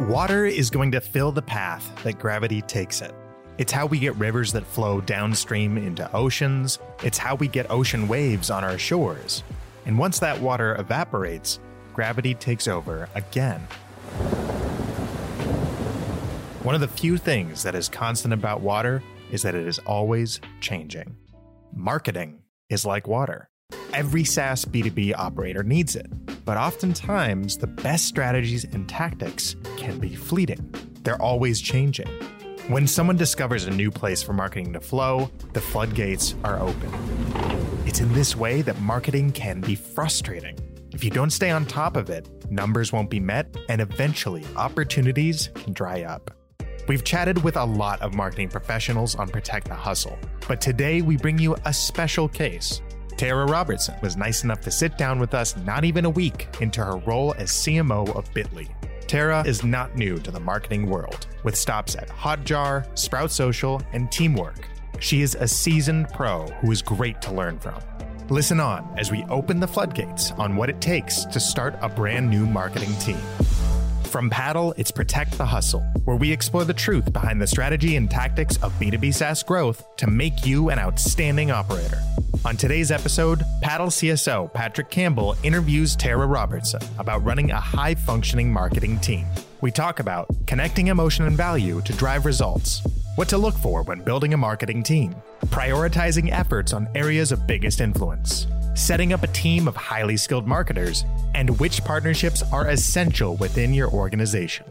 [0.00, 3.14] Water is going to fill the path that gravity takes it.
[3.58, 6.80] It's how we get rivers that flow downstream into oceans.
[7.04, 9.44] It's how we get ocean waves on our shores.
[9.86, 11.60] And once that water evaporates,
[11.92, 13.60] gravity takes over again.
[16.64, 19.00] One of the few things that is constant about water
[19.30, 21.14] is that it is always changing.
[21.72, 23.48] Marketing is like water.
[23.92, 26.06] Every SaaS B2B operator needs it,
[26.44, 30.74] but oftentimes the best strategies and tactics can be fleeting.
[31.02, 32.08] They're always changing.
[32.68, 36.90] When someone discovers a new place for marketing to flow, the floodgates are open.
[37.86, 40.58] It's in this way that marketing can be frustrating.
[40.92, 45.50] If you don't stay on top of it, numbers won't be met, and eventually opportunities
[45.54, 46.30] can dry up.
[46.88, 51.16] We've chatted with a lot of marketing professionals on Protect the Hustle, but today we
[51.16, 52.80] bring you a special case.
[53.16, 56.84] Tara Robertson was nice enough to sit down with us not even a week into
[56.84, 58.68] her role as CMO of Bitly.
[59.06, 64.10] Tara is not new to the marketing world, with stops at Hotjar, Sprout Social, and
[64.10, 64.68] Teamwork.
[64.98, 67.80] She is a seasoned pro who is great to learn from.
[68.30, 72.28] Listen on as we open the floodgates on what it takes to start a brand
[72.28, 73.20] new marketing team.
[74.04, 78.10] From Paddle, it's Protect the Hustle, where we explore the truth behind the strategy and
[78.10, 82.00] tactics of B2B SaaS growth to make you an outstanding operator.
[82.46, 88.52] On today's episode, Paddle CSO Patrick Campbell interviews Tara Robertson about running a high functioning
[88.52, 89.26] marketing team.
[89.62, 92.82] We talk about connecting emotion and value to drive results,
[93.16, 95.14] what to look for when building a marketing team,
[95.46, 101.06] prioritizing efforts on areas of biggest influence, setting up a team of highly skilled marketers,
[101.34, 104.66] and which partnerships are essential within your organization.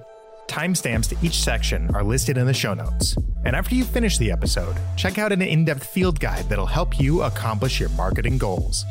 [0.54, 3.18] Timestamps to each section are listed in the show notes.
[3.44, 7.00] And after you finish the episode, check out an in depth field guide that'll help
[7.00, 8.86] you accomplish your marketing goals.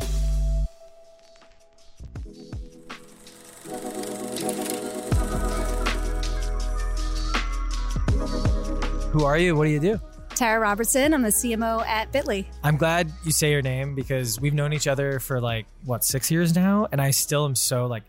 [9.12, 9.54] Who are you?
[9.54, 10.00] What do you do?
[10.34, 11.14] Tara Robertson.
[11.14, 12.46] I'm the CMO at Bitly.
[12.64, 16.28] I'm glad you say your name because we've known each other for like what six
[16.28, 18.02] years now, and I still am so like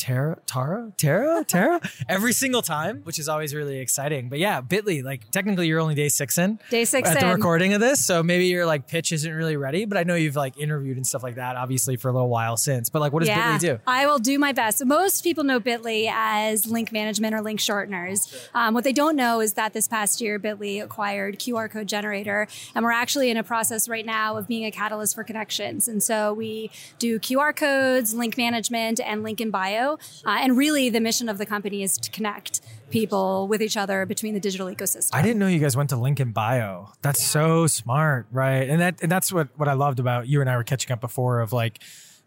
[0.00, 4.30] Tara, Tara, Tara, Tara, every single time, which is always really exciting.
[4.30, 6.58] But yeah, Bitly, like technically you're only day six in.
[6.70, 7.28] Day six at in.
[7.28, 9.84] the recording of this, so maybe your like pitch isn't really ready.
[9.84, 12.56] But I know you've like interviewed and stuff like that, obviously for a little while
[12.56, 12.88] since.
[12.88, 13.78] But like, what does yeah, Bitly do?
[13.86, 14.78] I will do my best.
[14.78, 18.48] So most people know Bitly as link management or link shorteners.
[18.54, 22.48] Um, what they don't know is that this past year, Bitly acquired QR code generator,
[22.74, 25.88] and we're actually in a process right now of being a catalyst for connections.
[25.88, 29.89] And so we do QR codes, link management, and link in bio,
[30.26, 34.04] uh, and really the mission of the company is to connect people with each other
[34.06, 35.10] between the digital ecosystem.
[35.12, 36.92] I didn't know you guys went to link in bio.
[37.02, 38.68] That's so smart, right?
[38.68, 41.00] And that and that's what what I loved about you and I were catching up
[41.00, 41.82] before of like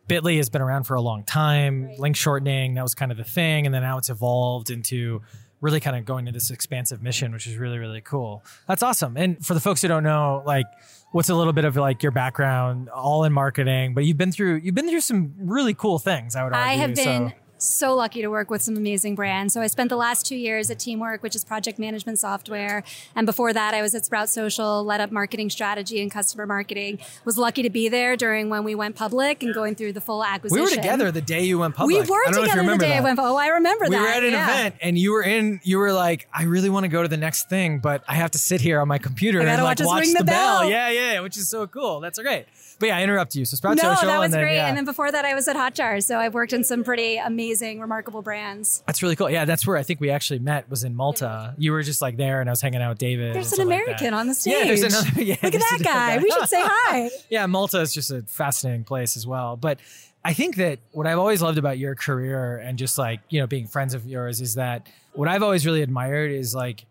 [0.07, 1.85] Bitly has been around for a long time.
[1.85, 2.00] Right.
[2.00, 5.22] Link shortening, that was kind of the thing, and then now it's evolved into
[5.62, 8.44] really kind of going to this expansive mission, which is really really cool.
[8.68, 9.16] That's awesome.
[9.16, 10.66] And for the folks who don't know, like
[11.12, 14.56] what's a little bit of like your background all in marketing, but you've been through
[14.56, 16.69] you've been through some really cool things, I would argue.
[16.69, 17.35] I have been so.
[17.66, 19.53] So lucky to work with some amazing brands.
[19.53, 22.84] So I spent the last two years at Teamwork, which is project management software.
[23.16, 27.00] And before that, I was at Sprout Social, led up marketing strategy and customer marketing.
[27.25, 30.24] Was lucky to be there during when we went public and going through the full
[30.24, 30.63] acquisition.
[30.63, 32.03] We were together the day you went public.
[32.03, 32.97] We were I don't know if you together the day that.
[32.97, 33.19] I went.
[33.19, 34.00] Oh, I remember we that.
[34.00, 34.59] We were at an yeah.
[34.59, 37.18] event and you were in you were like i really want to go to the
[37.18, 40.07] next thing but i have to sit here on my computer and like watch watch
[40.07, 40.62] the, the bell.
[40.62, 40.69] bell.
[40.69, 42.45] yeah yeah which is so cool that's great
[42.80, 44.56] but yeah i interrupt you so sprout No, social that was and then, great.
[44.56, 44.68] yeah.
[44.68, 46.04] And then before that, I was at Hotjar.
[46.04, 48.84] So I've worked in some pretty amazing, remarkable brands.
[48.88, 51.72] that's really cool yeah that's where i think we actually met was in malta you
[51.72, 53.82] were just like there and i was hanging out with david There's an stuff like
[53.84, 54.54] American on the stage.
[54.58, 56.18] yeah there's another yeah, Look at that guy.
[56.18, 57.10] We should say hi.
[57.30, 59.56] yeah, Malta is just a fascinating place as well.
[59.58, 59.80] But
[60.26, 63.48] I think that what I've always loved about your career and just like, you know,
[63.48, 66.86] being friends of yours is that what I've always really admired is like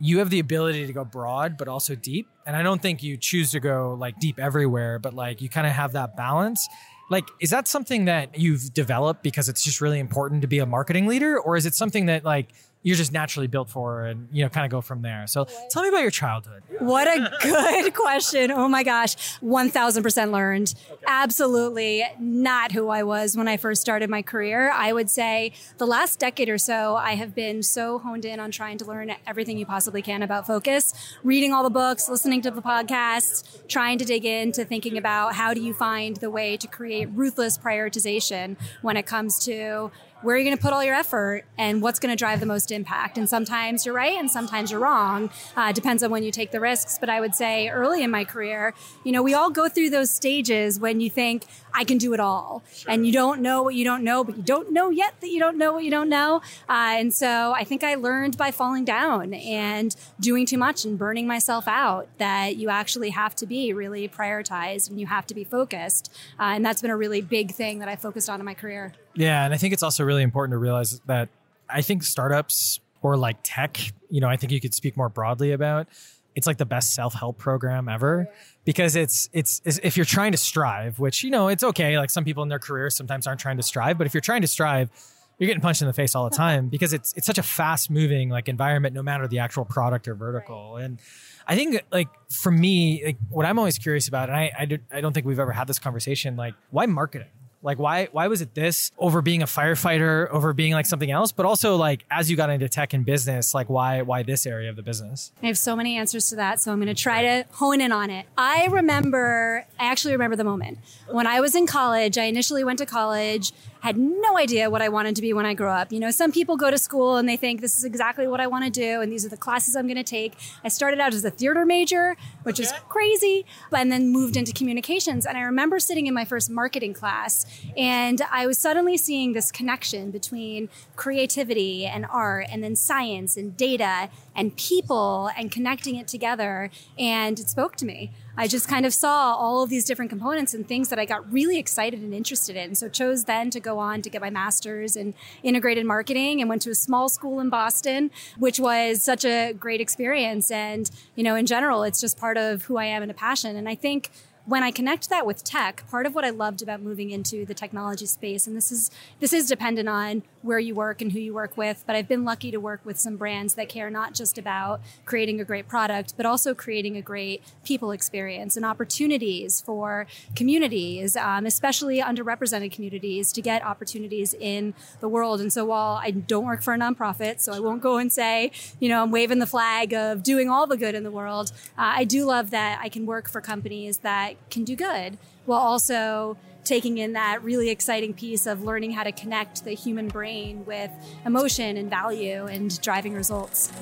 [0.00, 2.28] you have the ability to go broad but also deep.
[2.46, 5.66] And I don't think you choose to go like deep everywhere, but like you kind
[5.66, 6.66] of have that balance.
[7.10, 10.66] Like, is that something that you've developed because it's just really important to be a
[10.66, 11.38] marketing leader?
[11.38, 12.48] Or is it something that like
[12.82, 15.26] you're just naturally built for and, you know, kind of go from there?
[15.26, 16.62] So tell me about your childhood.
[16.78, 18.50] What a good question.
[18.50, 19.16] Oh my gosh.
[19.40, 20.74] 1000% learned.
[21.06, 24.70] Absolutely not who I was when I first started my career.
[24.70, 28.50] I would say the last decade or so, I have been so honed in on
[28.50, 32.50] trying to learn everything you possibly can about focus, reading all the books, listening to
[32.50, 36.66] the podcasts, trying to dig into thinking about how do you find the way to
[36.66, 39.90] create ruthless prioritization when it comes to
[40.22, 42.46] where are you going to put all your effort and what's going to drive the
[42.46, 43.18] most impact.
[43.18, 45.30] And sometimes you're right and sometimes you're wrong.
[45.56, 46.98] Uh, depends on when you take the risks.
[46.98, 48.74] But I would say early in my career,
[49.04, 52.20] you know, we all go through those stages when you think, I can do it
[52.20, 52.62] all.
[52.74, 52.92] Sure.
[52.92, 55.38] And you don't know what you don't know, but you don't know yet that you
[55.38, 56.42] don't know what you don't know.
[56.68, 60.98] Uh, and so I think I learned by falling down and doing too much and
[60.98, 65.34] burning myself out that you actually have to be really prioritized and you have to
[65.34, 66.12] be focused.
[66.38, 68.92] Uh, and that's been a really big thing that I focused on in my career.
[69.14, 71.28] Yeah, and I think it's also really important to realize that
[71.68, 73.78] I think startups or like tech,
[74.08, 75.88] you know, I think you could speak more broadly about.
[76.34, 78.28] It's like the best self-help program ever
[78.64, 81.98] because it's, it's it's if you're trying to strive, which you know, it's okay.
[81.98, 84.42] Like some people in their careers sometimes aren't trying to strive, but if you're trying
[84.42, 84.90] to strive,
[85.38, 87.90] you're getting punched in the face all the time because it's it's such a fast
[87.90, 90.74] moving like environment no matter the actual product or vertical.
[90.74, 90.84] Right.
[90.84, 91.00] And
[91.48, 94.78] I think like for me, like what I'm always curious about, and I I, do,
[94.92, 97.28] I don't think we've ever had this conversation, like why marketing?
[97.62, 101.30] Like why why was it this over being a firefighter, over being like something else,
[101.30, 104.70] but also like as you got into tech and business, like why why this area
[104.70, 105.32] of the business?
[105.42, 107.92] I have so many answers to that, so I'm going to try to hone in
[107.92, 108.26] on it.
[108.38, 110.78] I remember I actually remember the moment.
[111.10, 114.88] When I was in college, I initially went to college had no idea what I
[114.88, 115.90] wanted to be when I grew up.
[115.90, 118.46] You know, some people go to school and they think this is exactly what I
[118.46, 120.34] want to do and these are the classes I'm going to take.
[120.62, 122.64] I started out as a theater major, which okay.
[122.64, 125.26] is crazy, and then moved into communications.
[125.26, 127.46] And I remember sitting in my first marketing class
[127.76, 133.56] and I was suddenly seeing this connection between creativity and art and then science and
[133.56, 136.70] data and people and connecting it together.
[136.98, 138.12] And it spoke to me.
[138.40, 141.30] I just kind of saw all of these different components and things that I got
[141.30, 142.74] really excited and interested in.
[142.74, 146.62] So chose then to go on to get my master's in integrated marketing and went
[146.62, 150.50] to a small school in Boston, which was such a great experience.
[150.50, 153.56] And, you know, in general, it's just part of who I am and a passion.
[153.56, 154.08] And I think
[154.46, 157.52] when I connect that with tech, part of what I loved about moving into the
[157.52, 158.90] technology space, and this is
[159.20, 162.24] this is dependent on where you work and who you work with, but I've been
[162.24, 166.14] lucky to work with some brands that care not just about creating a great product,
[166.16, 173.32] but also creating a great people experience and opportunities for communities, um, especially underrepresented communities,
[173.32, 175.40] to get opportunities in the world.
[175.40, 178.50] And so while I don't work for a nonprofit, so I won't go and say,
[178.78, 181.92] you know, I'm waving the flag of doing all the good in the world, uh,
[181.96, 186.36] I do love that I can work for companies that can do good while also
[186.64, 190.90] taking in that really exciting piece of learning how to connect the human brain with
[191.24, 193.72] emotion and value and driving results.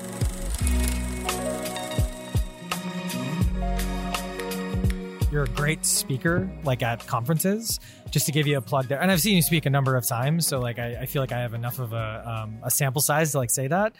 [5.31, 7.79] You're a great speaker, like at conferences.
[8.09, 10.07] Just to give you a plug there, and I've seen you speak a number of
[10.07, 13.01] times, so like I, I feel like I have enough of a, um, a sample
[13.01, 13.93] size to like say that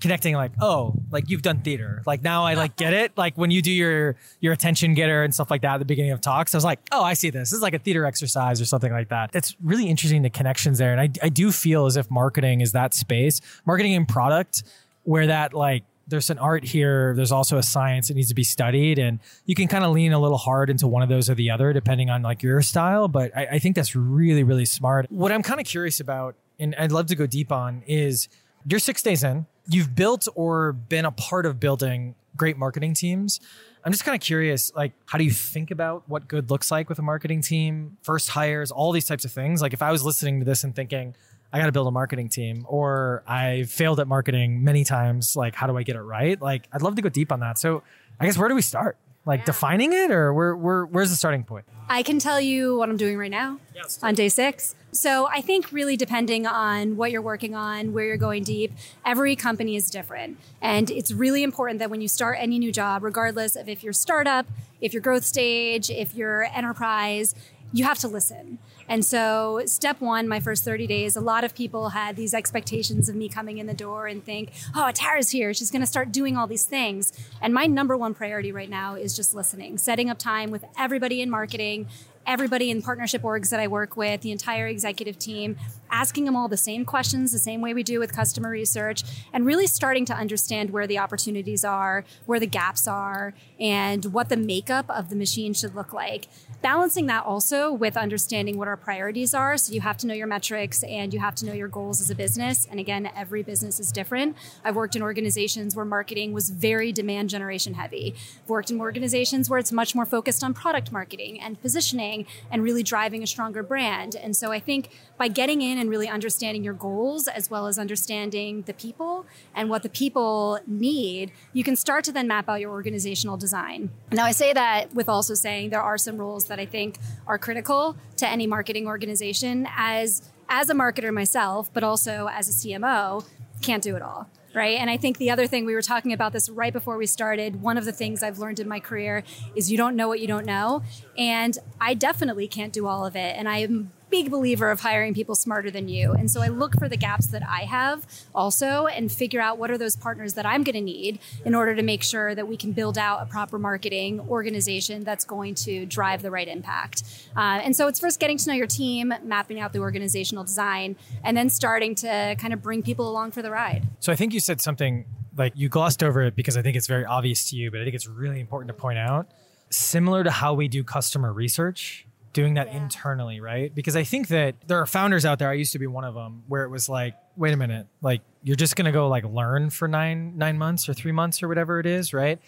[0.00, 2.02] connecting like oh like you've done theater.
[2.06, 3.16] Like now i like get it.
[3.16, 6.12] Like when you do your your attention getter and stuff like that at the beginning
[6.12, 7.50] of talks i was like oh i see this.
[7.50, 9.30] This is like a theater exercise or something like that.
[9.34, 10.92] It's really interesting the connections there.
[10.92, 13.40] And i, I do feel as if marketing is that space.
[13.66, 14.64] Marketing and product
[15.04, 18.44] where that like there's an art here there's also a science that needs to be
[18.44, 18.98] studied.
[18.98, 21.50] And you can kind of lean a little hard into one of those or the
[21.50, 23.08] other depending on like your style.
[23.08, 25.06] But i, I think that's really really smart.
[25.10, 28.28] What i'm kind of curious about and i'd love to go deep on is
[28.66, 33.40] you're six days in you've built or been a part of building great marketing teams.
[33.84, 36.88] I'm just kind of curious, like, how do you think about what good looks like
[36.88, 39.60] with a marketing team, first hires, all these types of things?
[39.60, 41.14] Like, if I was listening to this and thinking,
[41.52, 45.54] I got to build a marketing team, or I failed at marketing many times, like,
[45.54, 46.40] how do I get it right?
[46.40, 47.58] Like, I'd love to go deep on that.
[47.58, 47.82] So,
[48.18, 48.96] I guess where do we start?
[49.26, 49.46] Like yeah.
[49.46, 51.64] defining it, or where, where, where's the starting point?
[51.88, 53.98] I can tell you what I'm doing right now yes.
[54.02, 54.74] on day six.
[54.94, 58.72] So I think really depending on what you're working on, where you're going deep,
[59.04, 60.38] every company is different.
[60.62, 63.92] And it's really important that when you start any new job, regardless of if you're
[63.92, 64.46] startup,
[64.80, 67.34] if you're growth stage, if you're enterprise,
[67.72, 68.58] you have to listen.
[68.88, 73.08] And so, step one, my first 30 days, a lot of people had these expectations
[73.08, 75.52] of me coming in the door and think, oh, Tara's here.
[75.54, 77.12] She's going to start doing all these things.
[77.40, 81.20] And my number one priority right now is just listening, setting up time with everybody
[81.20, 81.88] in marketing
[82.26, 85.56] everybody in partnership orgs that I work with, the entire executive team,
[85.94, 89.46] asking them all the same questions, the same way we do with customer research, and
[89.46, 94.36] really starting to understand where the opportunities are, where the gaps are, and what the
[94.36, 96.26] makeup of the machine should look like.
[96.62, 99.56] Balancing that also with understanding what our priorities are.
[99.56, 102.10] So you have to know your metrics and you have to know your goals as
[102.10, 102.66] a business.
[102.68, 104.36] And again, every business is different.
[104.64, 108.16] I've worked in organizations where marketing was very demand generation heavy.
[108.42, 112.64] I've worked in organizations where it's much more focused on product marketing and positioning and
[112.64, 114.16] really driving a stronger brand.
[114.16, 117.78] And so I think by getting in and really understanding your goals as well as
[117.78, 122.60] understanding the people and what the people need, you can start to then map out
[122.60, 123.90] your organizational design.
[124.10, 127.38] Now, I say that with also saying there are some roles that I think are
[127.38, 133.24] critical to any marketing organization as as a marketer myself, but also as a CMO,
[133.62, 134.78] can't do it all right?
[134.78, 137.60] And I think the other thing we were talking about this right before we started.
[137.60, 139.24] One of the things I've learned in my career
[139.56, 140.82] is you don't know what you don't know,
[141.18, 143.34] and I definitely can't do all of it.
[143.36, 146.12] And I am big believer of hiring people smarter than you.
[146.12, 149.72] And so I look for the gaps that I have also and figure out what
[149.72, 152.56] are those partners that I'm going to need in order to make sure that we
[152.56, 157.02] can build out a proper marketing organization that's going to drive the right impact.
[157.36, 160.94] Uh, and so it's first getting to know your team, mapping out the organizational design,
[161.24, 163.82] and then starting to kind of bring people along for the ride.
[163.98, 165.06] So I think you said something
[165.36, 167.82] like you glossed over it because I think it's very obvious to you, but I
[167.82, 169.26] think it's really important to point out.
[169.70, 172.82] Similar to how we do customer research, doing that yeah.
[172.82, 173.74] internally, right?
[173.74, 175.48] Because I think that there are founders out there.
[175.48, 178.20] I used to be one of them, where it was like, wait a minute, like
[178.42, 181.80] you're just gonna go like learn for nine nine months or three months or whatever
[181.80, 182.38] it is, right?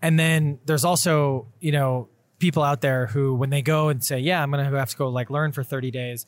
[0.00, 4.18] And then there's also you know people out there who when they go and say,
[4.18, 6.26] yeah, I'm gonna have to go like learn for 30 days,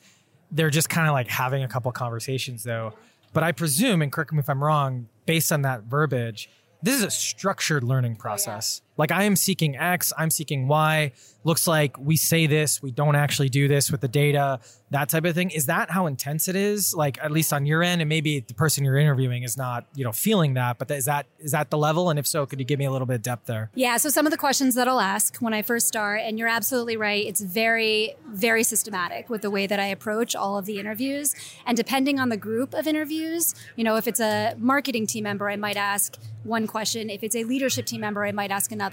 [0.51, 2.93] they're just kind of like having a couple conversations though.
[3.33, 6.49] But I presume, and correct me if I'm wrong, based on that verbiage,
[6.81, 8.81] this is a structured learning process.
[8.81, 8.86] Oh, yeah.
[8.97, 11.11] Like I am seeking X, I'm seeking Y.
[11.43, 15.23] Looks like we say this, we don't actually do this with the data, that type
[15.23, 15.49] of thing.
[15.51, 16.93] Is that how intense it is?
[16.93, 20.03] Like at least on your end, and maybe the person you're interviewing is not, you
[20.03, 20.77] know, feeling that.
[20.77, 22.09] But is that is that the level?
[22.09, 23.69] And if so, could you give me a little bit of depth there?
[23.75, 23.95] Yeah.
[23.95, 26.97] So some of the questions that I'll ask when I first start, and you're absolutely
[26.97, 27.25] right.
[27.25, 31.33] It's very very systematic with the way that I approach all of the interviews,
[31.65, 35.49] and depending on the group of interviews, you know, if it's a marketing team member,
[35.49, 37.09] I might ask one question.
[37.09, 38.86] If it's a leadership team member, I might ask another.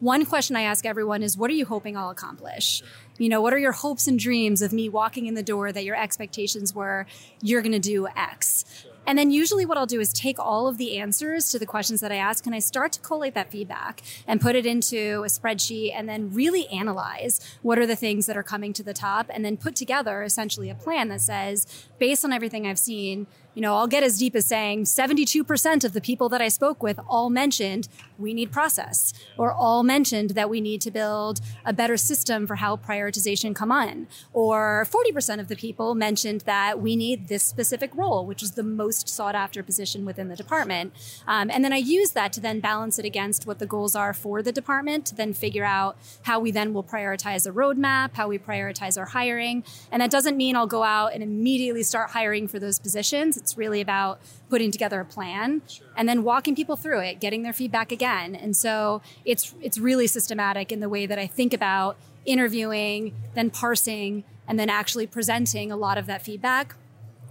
[0.00, 2.82] One question I ask everyone is, What are you hoping I'll accomplish?
[3.18, 5.84] You know, what are your hopes and dreams of me walking in the door that
[5.84, 7.06] your expectations were
[7.42, 8.64] you're going to do X?
[9.06, 12.00] And then usually what I'll do is take all of the answers to the questions
[12.00, 15.28] that I ask and I start to collate that feedback and put it into a
[15.28, 19.26] spreadsheet and then really analyze what are the things that are coming to the top
[19.30, 23.62] and then put together essentially a plan that says, based on everything I've seen, you
[23.62, 27.00] know, I'll get as deep as saying 72% of the people that I spoke with
[27.08, 27.88] all mentioned
[28.18, 32.56] we need process or all mentioned that we need to build a better system for
[32.56, 37.90] how prioritization come on or 40% of the people mentioned that we need this specific
[37.94, 40.92] role which is the most sought after position within the department.
[41.26, 44.12] Um, and then i use that to then balance it against what the goals are
[44.12, 48.28] for the department to then figure out how we then will prioritize a roadmap how
[48.28, 49.64] we prioritize our hiring.
[49.90, 53.56] And that doesn't mean i'll go out and immediately start hiring for those positions it's
[53.56, 55.86] really about putting together a plan sure.
[55.96, 58.34] and then walking people through it, getting their feedback again.
[58.34, 63.50] And so it's it's really systematic in the way that I think about interviewing, then
[63.50, 66.74] parsing, and then actually presenting a lot of that feedback.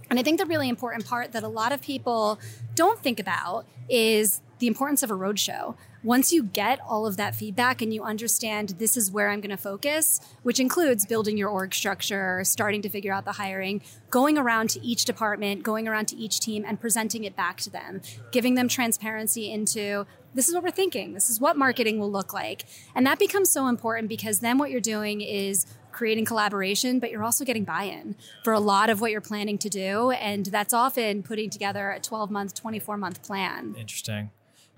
[0.08, 2.40] And I think the really important part that a lot of people
[2.74, 7.34] don't think about is the importance of a roadshow once you get all of that
[7.34, 11.50] feedback and you understand this is where I'm going to focus, which includes building your
[11.50, 16.06] org structure, starting to figure out the hiring, going around to each department, going around
[16.08, 18.00] to each team and presenting it back to them,
[18.32, 22.32] giving them transparency into this is what we're thinking, this is what marketing will look
[22.32, 22.64] like.
[22.94, 27.24] And that becomes so important because then what you're doing is creating collaboration, but you're
[27.24, 28.14] also getting buy in
[28.44, 30.12] for a lot of what you're planning to do.
[30.12, 33.74] And that's often putting together a 12 month, 24 month plan.
[33.76, 34.30] Interesting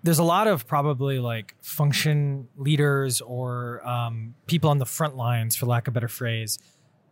[0.02, 5.54] there's a lot of probably like function leaders or um, people on the front lines,
[5.56, 6.58] for lack of a better phrase,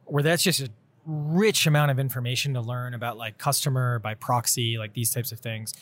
[0.07, 0.71] where that's just a
[1.07, 5.41] rich amount of information to learn about like customer by proxy, like these types of
[5.41, 5.73] things.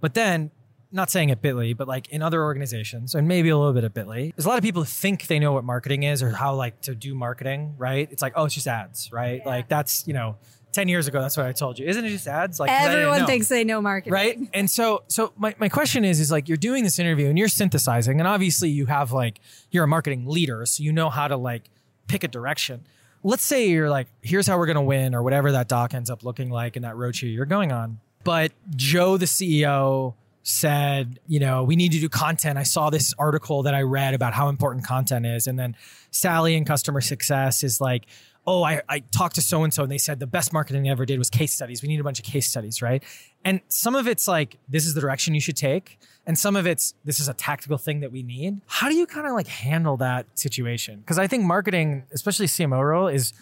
[0.00, 0.50] But then,
[0.92, 3.94] not saying at Bitly, but like in other organizations, and maybe a little bit at
[3.94, 6.54] Bitly, there's a lot of people who think they know what marketing is or how
[6.54, 8.08] like to do marketing, right?
[8.10, 9.40] It's like, oh, it's just ads, right?
[9.44, 9.48] Yeah.
[9.48, 10.36] Like that's, you know,
[10.76, 11.86] 10 years ago that's what i told you.
[11.86, 12.60] Isn't it just ads?
[12.60, 14.12] Like everyone thinks they know marketing.
[14.12, 14.38] Right?
[14.52, 17.48] And so so my, my question is is like you're doing this interview and you're
[17.48, 19.40] synthesizing and obviously you have like
[19.70, 21.62] you're a marketing leader so you know how to like
[22.08, 22.84] pick a direction.
[23.22, 26.10] Let's say you're like here's how we're going to win or whatever that doc ends
[26.10, 27.98] up looking like in that roadshow you're going on.
[28.22, 32.58] But joe the ceo said, you know, we need to do content.
[32.58, 35.48] I saw this article that I read about how important content is.
[35.48, 35.74] And then
[36.12, 38.04] Sally in customer success is like,
[38.46, 40.88] oh, I, I talked to so and so and they said the best marketing they
[40.88, 41.82] ever did was case studies.
[41.82, 43.02] We need a bunch of case studies, right?
[43.44, 45.98] And some of it's like, this is the direction you should take.
[46.26, 48.60] And some of it's, this is a tactical thing that we need.
[48.66, 51.00] How do you kind of like handle that situation?
[51.00, 53.32] Because I think marketing, especially CMO role, is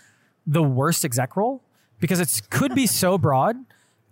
[0.46, 1.62] the worst exec role
[2.00, 3.56] because it could be so broad,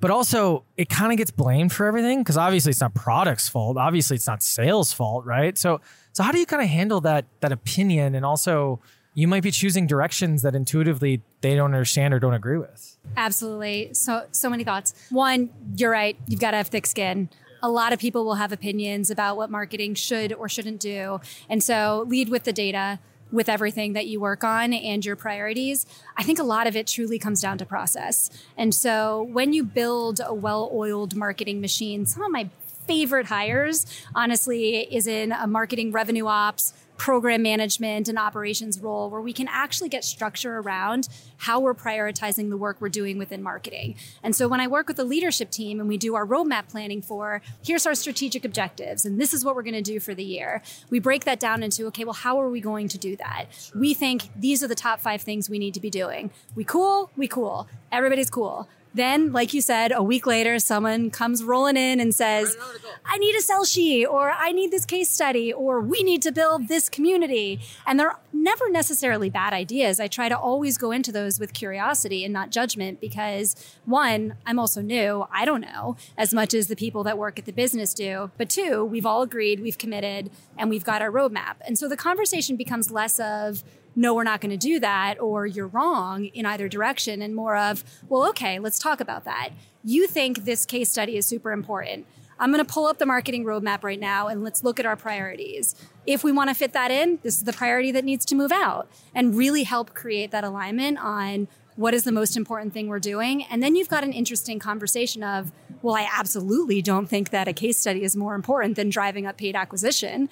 [0.01, 3.79] but also it kind of gets blamed for everything because obviously it's not product's fault.
[3.79, 5.57] Obviously it's not sales fault, right?
[5.57, 5.81] So,
[6.13, 8.81] so how do you kind of handle that, that opinion and also,
[9.15, 12.97] you might be choosing directions that intuitively they don't understand or don't agree with.
[13.17, 13.91] Absolutely.
[13.93, 14.95] So so many thoughts.
[15.11, 16.17] One, you're right.
[16.27, 17.29] You've got to have thick skin.
[17.63, 21.21] A lot of people will have opinions about what marketing should or shouldn't do.
[21.49, 22.99] And so lead with the data
[23.31, 26.87] with everything that you work on and your priorities, I think a lot of it
[26.87, 28.31] truly comes down to process.
[28.57, 32.51] And so when you build a well oiled marketing machine, some of my
[32.87, 39.21] favorite hires, honestly, is in a marketing revenue ops, program management and operations role where
[39.21, 43.97] we can actually get structure around how we're prioritizing the work we're doing within marketing.
[44.23, 47.03] And so when I work with the leadership team and we do our roadmap planning
[47.03, 50.23] for here's our strategic objectives and this is what we're going to do for the
[50.23, 53.47] year, we break that down into okay, well, how are we going to do that?
[53.75, 56.31] We think these are the top five things we need to be doing.
[56.55, 57.67] We cool, we cool.
[57.91, 58.69] Everybody's cool.
[58.95, 62.57] Then, like you said, a week later, someone comes rolling in and says,
[63.05, 66.33] I need a sell sheet, or I need this case study, or we need to
[66.33, 67.61] build this community.
[67.87, 69.99] And they're never necessarily bad ideas.
[69.99, 73.57] I try to always go into those with curiosity and not judgment because,
[73.87, 75.27] one, I'm also new.
[75.33, 78.31] I don't know as much as the people that work at the business do.
[78.37, 81.57] But two, we've all agreed, we've committed, and we've got our roadmap.
[81.67, 85.47] And so the conversation becomes less of, no, we're not going to do that, or
[85.47, 89.51] you're wrong in either direction, and more of, well, okay, let's talk about that.
[89.85, 92.07] You think this case study is super important.
[92.39, 94.97] I'm going to pull up the marketing roadmap right now and let's look at our
[94.97, 95.77] priorities.
[96.07, 98.51] If we want to fit that in, this is the priority that needs to move
[98.51, 101.47] out and really help create that alignment on
[101.77, 103.45] what is the most important thing we're doing.
[103.45, 107.53] And then you've got an interesting conversation of, well, I absolutely don't think that a
[107.53, 110.29] case study is more important than driving up paid acquisition.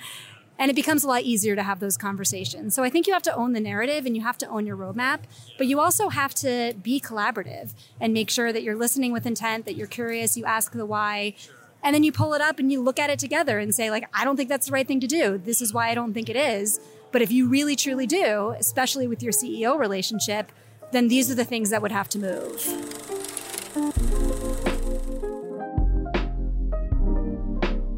[0.60, 2.74] And it becomes a lot easier to have those conversations.
[2.74, 4.76] So I think you have to own the narrative and you have to own your
[4.76, 5.20] roadmap,
[5.56, 9.64] but you also have to be collaborative and make sure that you're listening with intent,
[9.64, 11.34] that you're curious, you ask the why.
[11.82, 14.06] And then you pull it up and you look at it together and say, like,
[14.12, 15.38] I don't think that's the right thing to do.
[15.38, 16.78] This is why I don't think it is.
[17.10, 20.52] But if you really truly do, especially with your CEO relationship,
[20.92, 22.66] then these are the things that would have to move.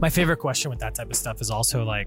[0.00, 2.06] My favorite question with that type of stuff is also like,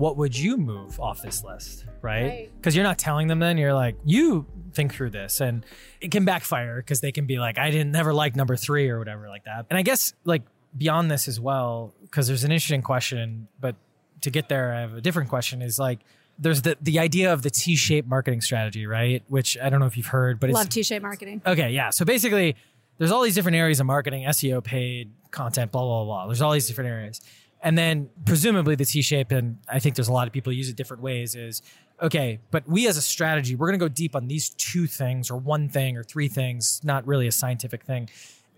[0.00, 1.84] what would you move off this list?
[2.00, 2.50] Right?
[2.56, 2.76] Because right.
[2.76, 5.42] you're not telling them then, you're like, you think through this.
[5.42, 5.64] And
[6.00, 8.98] it can backfire because they can be like, I didn't never like number three or
[8.98, 9.66] whatever like that.
[9.68, 10.40] And I guess like
[10.74, 13.76] beyond this as well, because there's an interesting question, but
[14.22, 15.98] to get there, I have a different question is like,
[16.38, 19.22] there's the, the idea of the T-shaped marketing strategy, right?
[19.28, 21.42] Which I don't know if you've heard, but it's love T-shaped marketing.
[21.44, 21.90] Okay, yeah.
[21.90, 22.56] So basically,
[22.96, 26.26] there's all these different areas of marketing, SEO, paid content, blah blah blah.
[26.26, 27.20] There's all these different areas,
[27.62, 30.68] and then presumably the T shape, and I think there's a lot of people use
[30.68, 31.62] it different ways, is
[32.02, 35.30] okay, but we as a strategy, we're going to go deep on these two things
[35.30, 38.08] or one thing or three things, not really a scientific thing.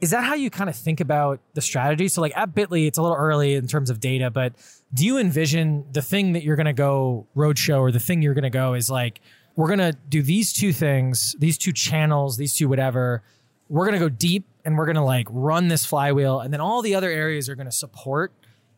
[0.01, 2.09] Is that how you kind of think about the strategy?
[2.09, 4.53] So, like at Bitly, it's a little early in terms of data, but
[4.93, 8.35] do you envision the thing that you're going to go roadshow or the thing you're
[8.35, 9.21] going to go is like,
[9.55, 13.23] we're going to do these two things, these two channels, these two whatever.
[13.69, 16.41] We're going to go deep and we're going to like run this flywheel.
[16.41, 18.33] And then all the other areas are going to support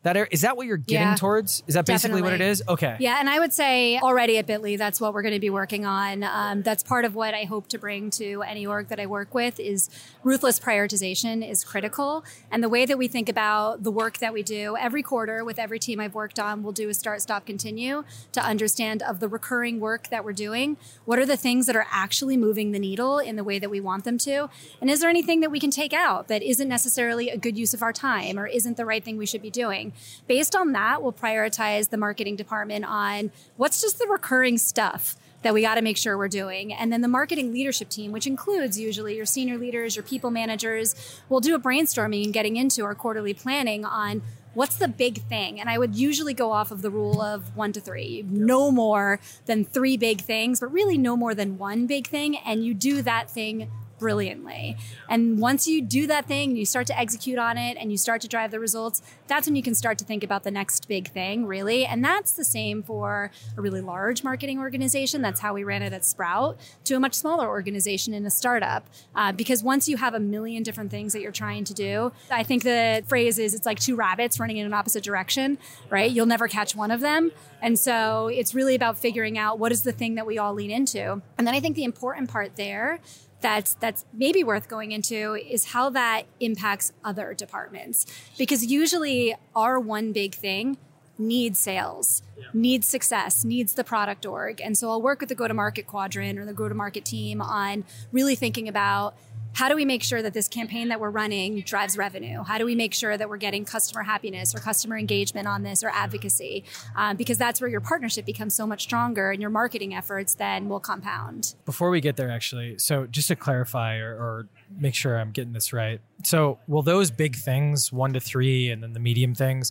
[0.05, 1.62] that is that what you're getting yeah, towards?
[1.67, 2.23] Is that basically definitely.
[2.23, 2.62] what it is?
[2.69, 2.97] Okay.
[3.01, 5.87] Yeah, and I would say already at Bitly, that's what we're going to be working
[5.87, 6.23] on.
[6.23, 9.35] Um, that's part of what I hope to bring to any org that I work
[9.35, 9.88] with is
[10.23, 14.43] ruthless prioritization is critical, and the way that we think about the work that we
[14.43, 18.05] do every quarter with every team I've worked on, we'll do a start, stop, continue
[18.33, 20.77] to understand of the recurring work that we're doing.
[21.07, 23.81] What are the things that are actually moving the needle in the way that we
[23.81, 24.51] want them to,
[24.83, 27.73] and is there anything that we can take out that isn't necessarily a good use
[27.73, 29.93] of our time or isn't the right thing we should be doing?
[30.26, 35.54] Based on that, we'll prioritize the marketing department on what's just the recurring stuff that
[35.54, 36.72] we got to make sure we're doing.
[36.72, 41.22] And then the marketing leadership team, which includes usually your senior leaders, your people managers,
[41.28, 44.22] will do a brainstorming and getting into our quarterly planning on
[44.54, 45.61] what's the big thing?
[45.61, 49.20] And I would usually go off of the rule of one to three, no more
[49.46, 52.37] than three big things, but really no more than one big thing.
[52.38, 54.76] And you do that thing brilliantly.
[55.09, 58.20] And once you do that thing, you start to execute on it and you start
[58.22, 61.09] to drive the results, that's when you can start to think about the next big
[61.09, 61.87] thing, really.
[61.87, 65.22] And that's the same for a really large marketing organization.
[65.22, 68.87] That's how we ran it at Sprout to a much smaller organization in a startup.
[69.14, 72.42] Uh, because once you have a million different things that you're trying to do, I
[72.42, 75.59] think the phrase is it's like two rabbits running in an opposite direction,
[75.90, 76.11] right?
[76.11, 77.33] You'll never catch one of them.
[77.62, 80.70] And so it's really about figuring out what is the thing that we all lean
[80.70, 81.22] into.
[81.38, 83.00] And then I think the important part there
[83.44, 88.07] that's that's maybe worth going into is how that impacts other departments
[88.38, 90.78] because usually our one big thing
[91.18, 92.46] needs sales, yeah.
[92.54, 94.61] needs success, needs the product org.
[94.61, 97.04] And so I'll work with the go to market quadrant or the go to market
[97.04, 99.14] team on really thinking about
[99.55, 102.43] how do we make sure that this campaign that we're running drives revenue?
[102.43, 105.83] How do we make sure that we're getting customer happiness or customer engagement on this
[105.83, 106.64] or advocacy?
[106.97, 110.69] Um, because that's where your partnership becomes so much stronger and your marketing efforts then
[110.69, 111.55] will compound.
[111.64, 115.53] Before we get there, actually, so just to clarify or, or make sure I'm getting
[115.53, 116.01] this right.
[116.25, 119.71] So, will those big things, one to three, and then the medium things,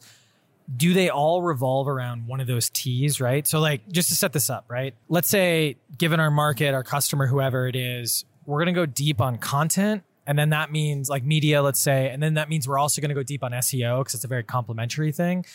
[0.76, 3.46] do they all revolve around one of those T's, right?
[3.46, 4.96] So, like, just to set this up, right?
[5.10, 9.22] Let's say, given our market, our customer, whoever it is, we're going to go deep
[9.22, 10.04] on content.
[10.26, 12.10] And then that means like media, let's say.
[12.10, 14.28] And then that means we're also going to go deep on SEO because it's a
[14.28, 15.46] very complementary thing.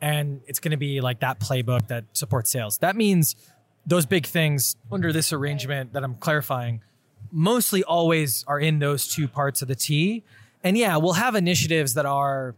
[0.00, 2.78] And it's going to be like that playbook that supports sales.
[2.78, 3.36] That means
[3.86, 6.80] those big things under this arrangement that I'm clarifying
[7.30, 10.22] mostly always are in those two parts of the T.
[10.62, 12.54] And yeah, we'll have initiatives that are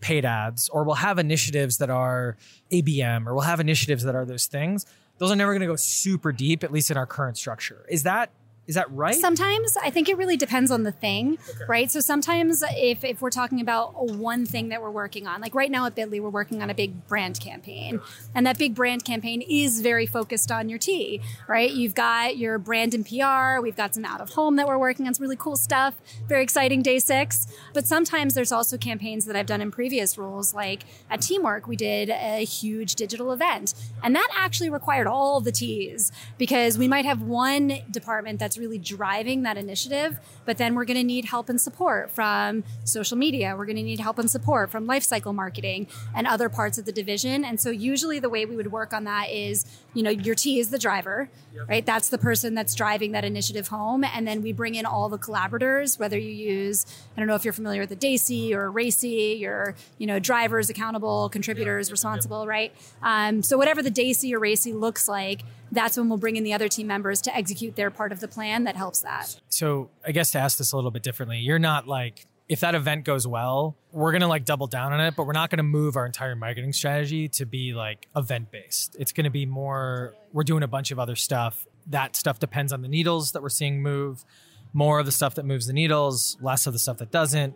[0.00, 2.36] paid ads, or we'll have initiatives that are
[2.70, 4.86] ABM, or we'll have initiatives that are those things.
[5.18, 7.84] Those are never going to go super deep, at least in our current structure.
[7.90, 8.30] Is that
[8.66, 9.16] is that right?
[9.16, 11.64] Sometimes I think it really depends on the thing, okay.
[11.68, 11.90] right?
[11.90, 15.70] So sometimes if, if we're talking about one thing that we're working on, like right
[15.70, 18.00] now at Bitly, we're working on a big brand campaign.
[18.34, 21.70] And that big brand campaign is very focused on your T, right?
[21.70, 25.06] You've got your brand and PR, we've got some out of home that we're working
[25.06, 25.94] on, some really cool stuff,
[26.28, 27.48] very exciting day six.
[27.74, 31.76] But sometimes there's also campaigns that I've done in previous roles, like at Teamwork, we
[31.76, 33.74] did a huge digital event.
[34.02, 38.78] And that actually required all the T's because we might have one department that's really
[38.78, 40.18] driving that initiative.
[40.44, 43.54] But then we're going to need help and support from social media.
[43.56, 45.86] We're going to need help and support from lifecycle marketing
[46.16, 47.44] and other parts of the division.
[47.44, 50.58] And so usually the way we would work on that is, you know, your T
[50.58, 51.68] is the driver, yep.
[51.68, 51.86] right?
[51.86, 54.02] That's the person that's driving that initiative home.
[54.02, 56.86] And then we bring in all the collaborators, whether you use,
[57.16, 60.70] I don't know if you're familiar with the DACI or RACI, your, you know, drivers
[60.70, 62.72] accountable, contributors responsible, right?
[63.00, 66.52] Um, so whatever the DACI or RACI looks like, that's when we'll bring in the
[66.52, 69.40] other team members to execute their part of the plan that helps that.
[69.48, 72.74] So I guess to ask this a little bit differently, you're not like if that
[72.74, 75.96] event goes well, we're gonna like double down on it, but we're not gonna move
[75.96, 78.96] our entire marketing strategy to be like event based.
[78.98, 81.66] It's gonna be more we're doing a bunch of other stuff.
[81.86, 84.24] That stuff depends on the needles that we're seeing move.
[84.72, 87.54] More of the stuff that moves the needles, less of the stuff that doesn't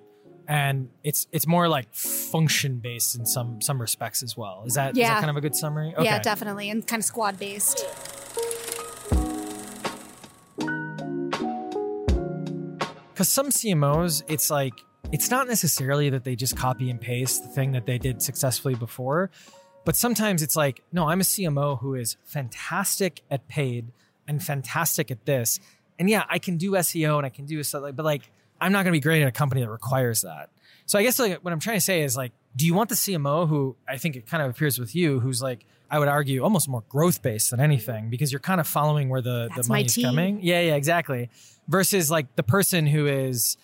[0.48, 4.64] and it's it's more like function based in some some respects as well.
[4.66, 5.04] Is that, yeah.
[5.04, 5.94] is that kind of a good summary?
[5.94, 6.04] Okay.
[6.04, 7.85] Yeah, definitely, and kind of squad based.
[13.12, 14.74] Because some CMOs, it's like
[15.12, 18.74] it's not necessarily that they just copy and paste the thing that they did successfully
[18.74, 19.30] before,
[19.85, 23.92] but sometimes it's like, no, I'm a CMO who is fantastic at paid
[24.26, 25.61] and fantastic at this,
[25.98, 28.30] and yeah, I can do SEO and I can do stuff like, but like
[28.64, 30.48] I'm not going to be great at a company that requires that.
[30.87, 32.94] So I guess like what I'm trying to say is like, do you want the
[32.94, 36.42] CMO who I think it kind of appears with you, who's like, I would argue
[36.42, 39.72] almost more growth based than anything because you're kind of following where the, That's the
[39.72, 40.40] money's coming.
[40.42, 41.29] Yeah, yeah, exactly.
[41.68, 43.59] Versus like the person who is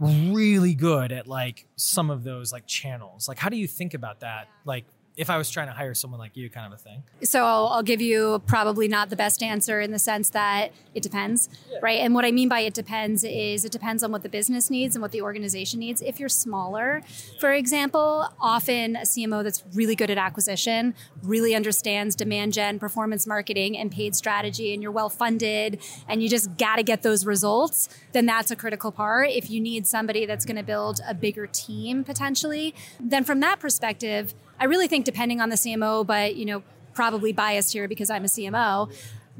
[0.00, 3.28] really good at like some of those like channels.
[3.28, 4.48] Like, how do you think about that?
[4.64, 4.84] Like
[5.20, 7.02] if I was trying to hire someone like you, kind of a thing?
[7.22, 11.02] So I'll, I'll give you probably not the best answer in the sense that it
[11.02, 11.78] depends, yeah.
[11.82, 12.00] right?
[12.00, 14.96] And what I mean by it depends is it depends on what the business needs
[14.96, 16.00] and what the organization needs.
[16.00, 17.02] If you're smaller,
[17.38, 23.26] for example, often a CMO that's really good at acquisition, really understands demand gen, performance
[23.26, 27.26] marketing, and paid strategy, and you're well funded, and you just got to get those
[27.26, 29.28] results, then that's a critical part.
[29.28, 33.60] If you need somebody that's going to build a bigger team potentially, then from that
[33.60, 38.10] perspective, I really think depending on the CMO, but you know, probably biased here because
[38.10, 38.92] I'm a CMO.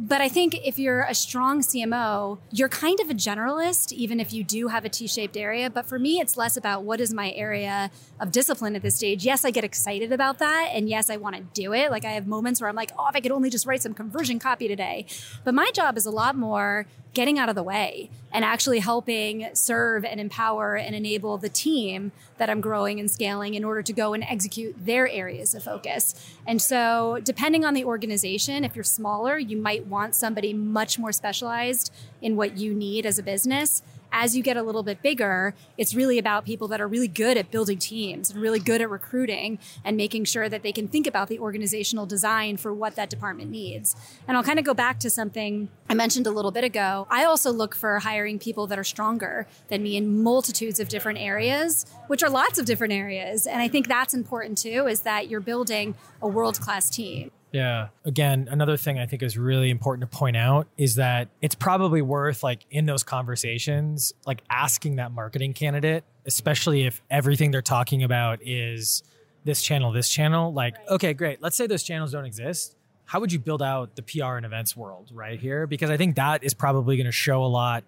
[0.02, 4.32] But I think if you're a strong CMO, you're kind of a generalist, even if
[4.32, 5.68] you do have a T shaped area.
[5.68, 9.26] But for me, it's less about what is my area of discipline at this stage.
[9.26, 10.70] Yes, I get excited about that.
[10.72, 11.90] And yes, I want to do it.
[11.90, 13.92] Like I have moments where I'm like, oh, if I could only just write some
[13.92, 15.04] conversion copy today.
[15.44, 19.48] But my job is a lot more getting out of the way and actually helping
[19.54, 23.92] serve and empower and enable the team that I'm growing and scaling in order to
[23.92, 26.14] go and execute their areas of focus.
[26.46, 31.12] And so, depending on the organization, if you're smaller, you might want somebody much more
[31.12, 31.92] specialized
[32.22, 35.94] in what you need as a business as you get a little bit bigger, it's
[35.94, 39.58] really about people that are really good at building teams and really good at recruiting
[39.84, 43.50] and making sure that they can think about the organizational design for what that department
[43.50, 43.96] needs.
[44.26, 47.06] And I'll kind of go back to something I mentioned a little bit ago.
[47.10, 51.18] I also look for hiring people that are stronger than me in multitudes of different
[51.18, 53.46] areas, which are lots of different areas.
[53.46, 57.30] And I think that's important too, is that you're building a world class team.
[57.52, 57.88] Yeah.
[58.04, 62.00] Again, another thing I think is really important to point out is that it's probably
[62.00, 68.02] worth like in those conversations, like asking that marketing candidate, especially if everything they're talking
[68.02, 69.02] about is
[69.44, 71.42] this channel, this channel, like, okay, great.
[71.42, 72.76] Let's say those channels don't exist.
[73.04, 75.66] How would you build out the PR and events world right here?
[75.66, 77.82] Because I think that is probably going to show a lot.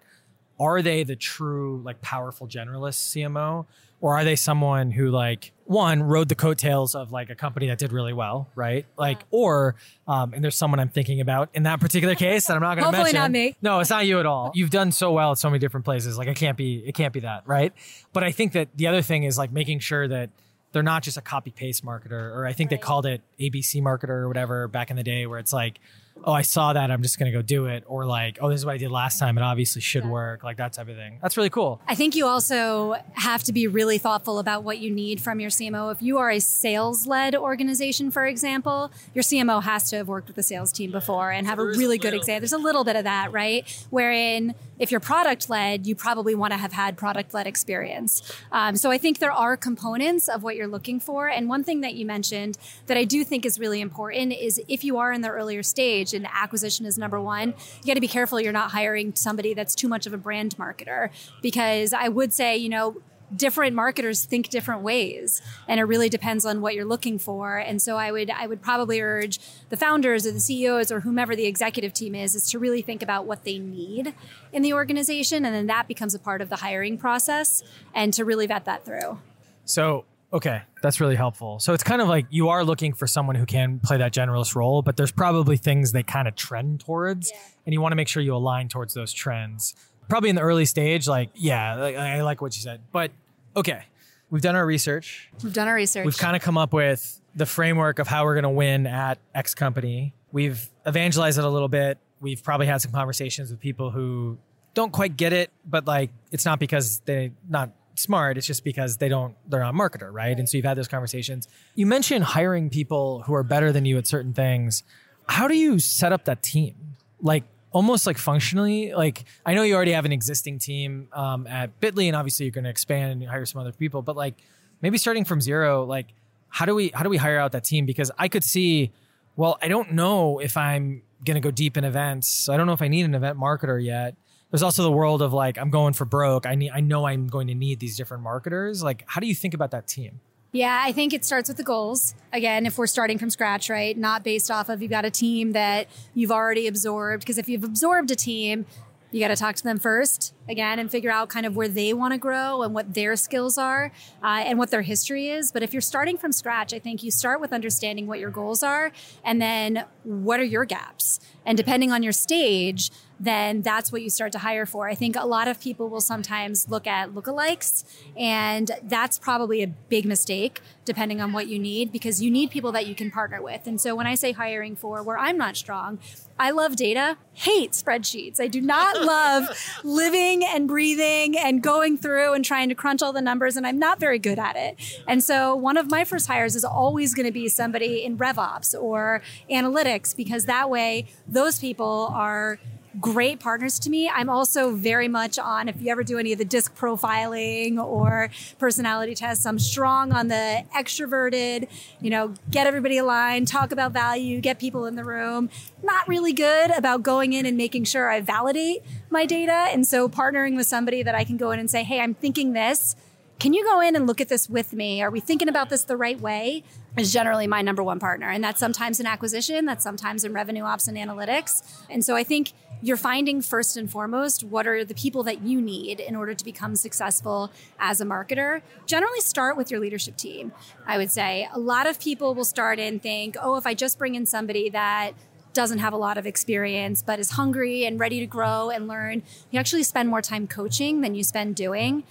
[0.59, 3.65] Are they the true, like, powerful generalist CMO?
[4.03, 7.77] or are they someone who like one rode the coattails of like a company that
[7.77, 8.85] did really well, right?
[8.97, 9.25] Like, yeah.
[9.31, 9.75] or
[10.09, 12.83] um, and there's someone I'm thinking about in that particular case that I'm not going
[12.83, 13.15] to mention.
[13.15, 13.55] Hopefully not me.
[13.61, 14.51] No, it's not you at all.
[14.53, 16.17] You've done so well at so many different places.
[16.17, 17.71] Like, it can't be, it can't be that, right?
[18.11, 20.31] But I think that the other thing is like making sure that
[20.73, 24.09] they're not just a copy paste marketer, or I think they called it ABC marketer
[24.09, 25.79] or whatever back in the day, where it's like,
[26.25, 28.59] oh, I saw that, I'm just going to go do it, or like, oh, this
[28.61, 30.09] is what I did last time, it obviously should Yeah.
[30.09, 31.19] work, like that type of thing.
[31.21, 31.81] That's really cool.
[31.87, 35.49] I think you also have to be really thoughtful about what you need from your
[35.49, 35.91] CMO.
[35.91, 40.27] If you are a sales led organization, for example, your CMO has to have worked
[40.27, 42.41] with the sales team before and have a really good example.
[42.41, 43.67] There's a little bit of that, right?
[43.89, 48.21] Wherein if you're product led, you probably want to have had product led experience.
[48.51, 51.27] Um, so I think there are components of what you're looking for.
[51.27, 54.83] And one thing that you mentioned that I do think is really important is if
[54.83, 58.07] you are in the earlier stage and acquisition is number one, you got to be
[58.07, 61.09] careful you're not hiring somebody that's too much of a brand marketer.
[61.41, 62.97] Because I would say, you know,
[63.35, 67.81] different marketers think different ways and it really depends on what you're looking for and
[67.81, 69.39] so i would i would probably urge
[69.69, 73.01] the founders or the ceos or whomever the executive team is is to really think
[73.01, 74.13] about what they need
[74.51, 77.63] in the organization and then that becomes a part of the hiring process
[77.95, 79.17] and to really vet that through
[79.65, 81.59] So, okay, that's really helpful.
[81.59, 84.55] So it's kind of like you are looking for someone who can play that generalist
[84.55, 87.37] role, but there's probably things they kind of trend towards, Yeah.
[87.67, 89.75] and you want to make sure you align towards those trends.
[90.09, 92.81] Probably in the early stage, like, yeah, like, I like what you said.
[92.91, 93.11] But
[93.55, 93.83] okay,
[94.31, 95.29] we've done our research.
[95.43, 98.33] we've done our research We've kind of come up with the framework of how we're
[98.35, 100.13] going to win at X company.
[100.31, 101.99] We've evangelized it a little bit.
[102.19, 104.37] We've probably had some conversations with people who
[104.73, 108.37] don't quite get it, but like it's not because they're not smart.
[108.37, 110.37] It's just because they don't, they're not a marketer, right?
[110.37, 111.47] And so you've had those conversations.
[111.75, 114.83] You mentioned hiring people who are better than you at certain things.
[115.27, 116.95] How do you set up that team?
[117.21, 121.79] Like almost like functionally, like I know you already have an existing team um, at
[121.79, 124.35] Bitly, and obviously you're going to expand and hire some other people, but like
[124.81, 126.07] maybe starting from zero, like
[126.49, 127.85] how do we how do we hire out that team?
[127.85, 128.91] Because I could see,
[129.35, 132.27] well, I don't know if I'm going to go deep in events.
[132.27, 134.15] So I don't know if I need an event marketer yet.
[134.53, 136.45] There's also the world of like I'm going for broke.
[136.45, 138.83] I need I know I'm going to need these different marketers.
[138.83, 140.19] Like how do you think about that team?
[140.51, 142.13] Yeah, I think it starts with the goals.
[142.31, 143.97] Again, if we're starting from scratch, right?
[143.97, 147.23] Not based off of you've got a team that you've already absorbed.
[147.23, 148.67] Because if you've absorbed a team,
[149.13, 151.93] you got to talk to them first again and figure out kind of where they
[151.93, 153.91] want to grow and what their skills are
[154.23, 155.51] uh, and what their history is.
[155.51, 158.63] But if you're starting from scratch, I think you start with understanding what your goals
[158.63, 158.91] are
[159.23, 161.19] and then what are your gaps.
[161.45, 162.91] And depending on your stage,
[163.23, 164.89] then that's what you start to hire for.
[164.89, 167.85] I think a lot of people will sometimes look at lookalikes,
[168.17, 172.73] and that's probably a big mistake depending on what you need because you need people
[172.73, 173.65] that you can partner with.
[173.65, 175.99] And so when I say hiring for where I'm not strong,
[176.37, 178.41] I love data, hate spreadsheets.
[178.41, 179.45] I do not love
[179.85, 183.79] living and breathing and going through and trying to crunch all the numbers, and I'm
[183.79, 185.01] not very good at it.
[185.07, 188.79] And so one of my first hires is always going to be somebody in RevOps
[188.79, 192.59] or analytics because that way those people are
[192.99, 194.09] great partners to me.
[194.09, 198.29] I'm also very much on if you ever do any of the DISC profiling or
[198.59, 201.67] personality tests, I'm strong on the extroverted,
[201.99, 205.49] you know, get everybody aligned, talk about value, get people in the room.
[205.81, 209.67] Not really good about going in and making sure I validate my data.
[209.71, 212.53] And so partnering with somebody that I can go in and say, "Hey, I'm thinking
[212.53, 212.95] this.
[213.39, 215.01] Can you go in and look at this with me?
[215.01, 216.63] Are we thinking about this the right way?"
[216.95, 218.29] is generally my number one partner.
[218.29, 221.63] And that's sometimes in acquisition, that's sometimes in revenue ops and analytics.
[221.89, 225.59] And so I think you're finding first and foremost what are the people that you
[225.59, 228.61] need in order to become successful as a marketer.
[228.85, 230.51] Generally start with your leadership team.
[230.85, 233.97] I would say a lot of people will start and think, "Oh, if I just
[233.97, 235.13] bring in somebody that
[235.53, 239.23] doesn't have a lot of experience but is hungry and ready to grow and learn,
[239.49, 242.03] you actually spend more time coaching than you spend doing."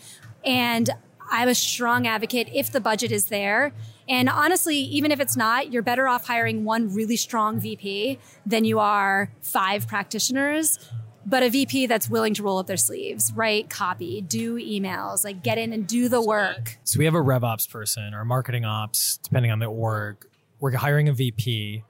[0.45, 0.91] And
[1.33, 3.73] I'm a strong advocate if the budget is there.
[4.07, 8.67] And honestly, even if it's not, you're better off hiring one really strong VP than
[8.67, 10.79] you are five practitioners.
[11.25, 15.43] But a VP that's willing to roll up their sleeves, write copy, do emails, like
[15.43, 16.77] get in and do the work.
[16.85, 20.27] So we have a RevOps person or marketing ops, depending on the org.
[20.61, 21.83] We're hiring a VP.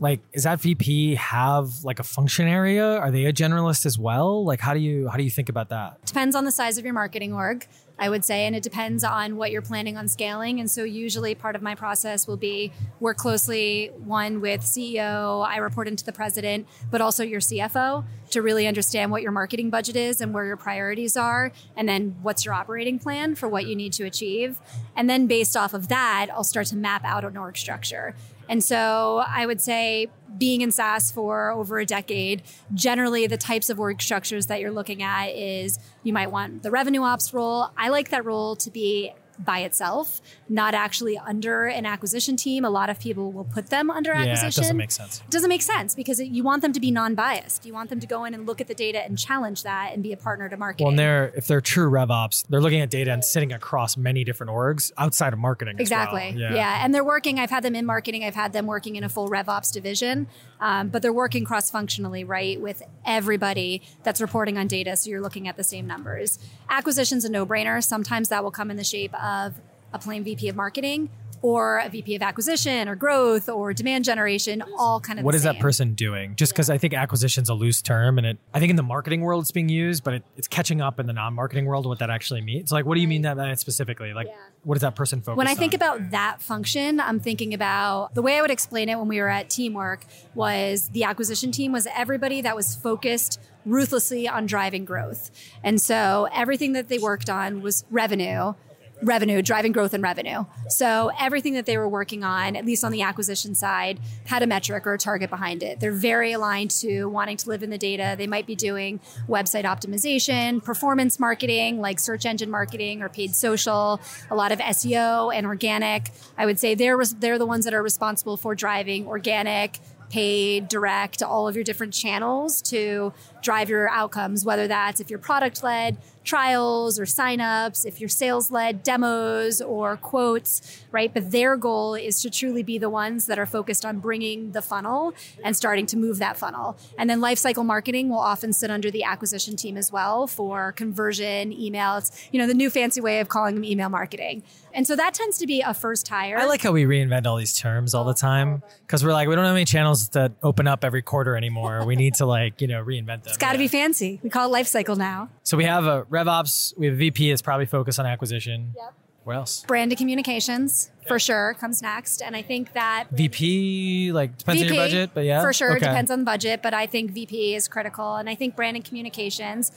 [0.00, 2.96] Like, is that VP have like a function area?
[2.96, 4.44] Are they a generalist as well?
[4.44, 6.04] Like, how do you how do you think about that?
[6.04, 7.66] Depends on the size of your marketing org,
[7.98, 10.58] I would say, and it depends on what you're planning on scaling.
[10.58, 15.46] And so, usually, part of my process will be work closely one with CEO.
[15.46, 19.70] I report into the president, but also your CFO to really understand what your marketing
[19.70, 23.66] budget is and where your priorities are, and then what's your operating plan for what
[23.66, 24.58] you need to achieve.
[24.96, 28.16] And then, based off of that, I'll start to map out an org structure.
[28.52, 32.42] And so I would say being in SaaS for over a decade,
[32.74, 36.70] generally the types of org structures that you're looking at is you might want the
[36.70, 37.70] revenue ops role.
[37.78, 42.64] I like that role to be by itself, not actually under an acquisition team.
[42.64, 44.62] A lot of people will put them under Yeah, it acquisition.
[44.62, 45.20] doesn't make sense.
[45.24, 47.64] It doesn't make sense because it, you want them to be non-biased.
[47.66, 50.02] You want them to go in and look at the data and challenge that and
[50.02, 50.84] be a partner to marketing.
[50.84, 54.24] Well, and they're if they're true RevOps, they're looking at data and sitting across many
[54.24, 55.76] different orgs outside of marketing.
[55.78, 56.32] Exactly.
[56.36, 56.52] well.
[56.52, 56.84] Yeah.
[56.84, 59.28] And they're working, I've had them in marketing, I've had them working in a full
[59.28, 60.26] RevOps division,
[60.62, 64.96] um, but they're working cross functionally, right, with everybody that's reporting on data.
[64.96, 66.38] So you're looking at the same numbers.
[66.70, 67.82] Acquisition's a no brainer.
[67.82, 69.60] Sometimes that will come in the shape of
[69.92, 71.10] a plain VP of marketing
[71.42, 75.42] or a VP of acquisition or growth or demand generation, all kind of What is
[75.42, 76.36] that person doing?
[76.36, 79.20] Just because I think acquisition's a loose term, and it I think in the marketing
[79.20, 82.10] world it's being used, but it, it's catching up in the non-marketing world what that
[82.10, 82.70] actually means.
[82.70, 84.14] So like, what do you mean that, that specifically?
[84.14, 84.34] Like, Yeah.
[84.62, 85.30] what is that person focused?
[85.30, 85.36] On?
[85.36, 85.76] When I think on?
[85.76, 89.28] about that function, I'm thinking about the way I would explain it when we were
[89.28, 95.30] at Teamwork was the acquisition team was everybody that was focused ruthlessly on driving growth.
[95.62, 98.54] And so everything that they worked on was revenue,
[99.02, 100.44] revenue, driving growth and revenue.
[100.68, 104.46] So everything that they were working on, at least on the acquisition side, had a
[104.46, 105.80] metric or a target behind it.
[105.80, 108.14] They're very aligned to wanting to live in the data.
[108.16, 114.00] They might be doing website optimization, performance marketing, like search engine marketing or paid social,
[114.30, 116.10] a lot of SEO and organic.
[116.38, 119.80] I would say they're they're the ones that are responsible for driving organic
[120.12, 123.12] paid, direct, all of your different channels to
[123.42, 128.50] drive your outcomes, whether that's if you're product led, trials or signups, if you're sales
[128.50, 131.12] led, demos or quotes, right?
[131.12, 134.62] But their goal is to truly be the ones that are focused on bringing the
[134.62, 136.76] funnel and starting to move that funnel.
[136.96, 141.52] And then lifecycle marketing will often sit under the acquisition team as well for conversion,
[141.52, 141.96] email.
[141.96, 144.42] It's, you know, the new fancy way of calling them email marketing.
[144.74, 146.38] And so that tends to be a first hire.
[146.38, 149.34] I like how we reinvent all these terms all the time because we're like we
[149.34, 151.84] don't have any channels that open up every quarter anymore.
[151.84, 153.31] We need to like you know reinvent them.
[153.34, 154.20] It's got to be fancy.
[154.22, 155.28] We call it life cycle now.
[155.42, 158.74] So we have a RevOps, we have a VP that's probably focused on acquisition.
[158.76, 158.94] Yep.
[159.24, 159.64] What else?
[159.64, 162.22] Brand to communications for sure comes next.
[162.22, 165.86] And I think that VP, like depends on your budget, but yeah, For sure, Okay.
[165.86, 168.16] depends on the budget, but I think VP is critical.
[168.16, 169.70] And I think brand and communications.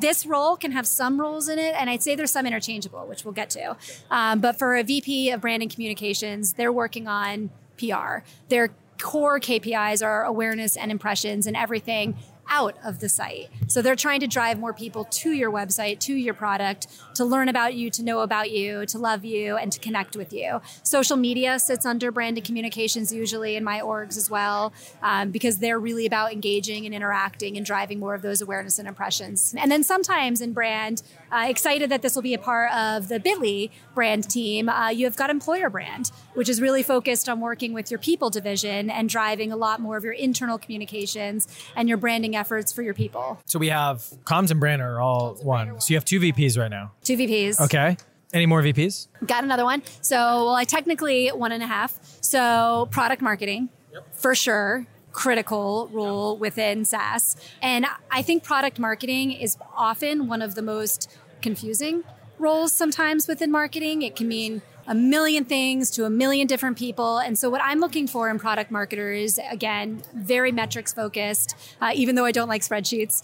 [0.00, 3.24] This role can have some roles in it, and I'd say there's some interchangeable, which
[3.26, 3.76] we'll get to.
[4.10, 8.18] Um, but for a VP of brand and communications, they're working on PR.
[8.48, 12.16] Their core KPIs are awareness and impressions and everything
[12.52, 13.48] out of the site.
[13.66, 17.48] So they're trying to drive more people to your website, to your product, to learn
[17.48, 20.60] about you, to know about you, to love you, and to connect with you.
[20.82, 25.58] Social media sits under brand and communications usually in my orgs as well, um, because
[25.58, 29.54] they're really about engaging and interacting and driving more of those awareness and impressions.
[29.56, 33.18] And then sometimes in brand, uh, excited that this will be a part of the
[33.18, 37.72] Bitly brand team, uh, you have got employer brand, which is really focused on working
[37.72, 41.98] with your people division and driving a lot more of your internal communications and your
[41.98, 43.40] branding efforts for your people.
[43.46, 45.80] So we have comms and brand are all one.
[45.80, 46.92] So you have two VPs right now.
[47.02, 47.60] Two VPs.
[47.60, 47.96] Okay.
[48.32, 49.08] Any more VPs?
[49.26, 49.82] Got another one.
[50.00, 51.98] So, well, I technically one and a half.
[52.22, 53.68] So, product marketing,
[54.12, 57.36] for sure, critical role within SaaS.
[57.60, 61.10] And I think product marketing is often one of the most
[61.42, 62.04] confusing
[62.38, 64.02] roles sometimes within marketing.
[64.02, 67.18] It can mean a million things to a million different people.
[67.18, 72.16] And so, what I'm looking for in product marketers, again, very metrics focused, uh, even
[72.16, 73.22] though I don't like spreadsheets,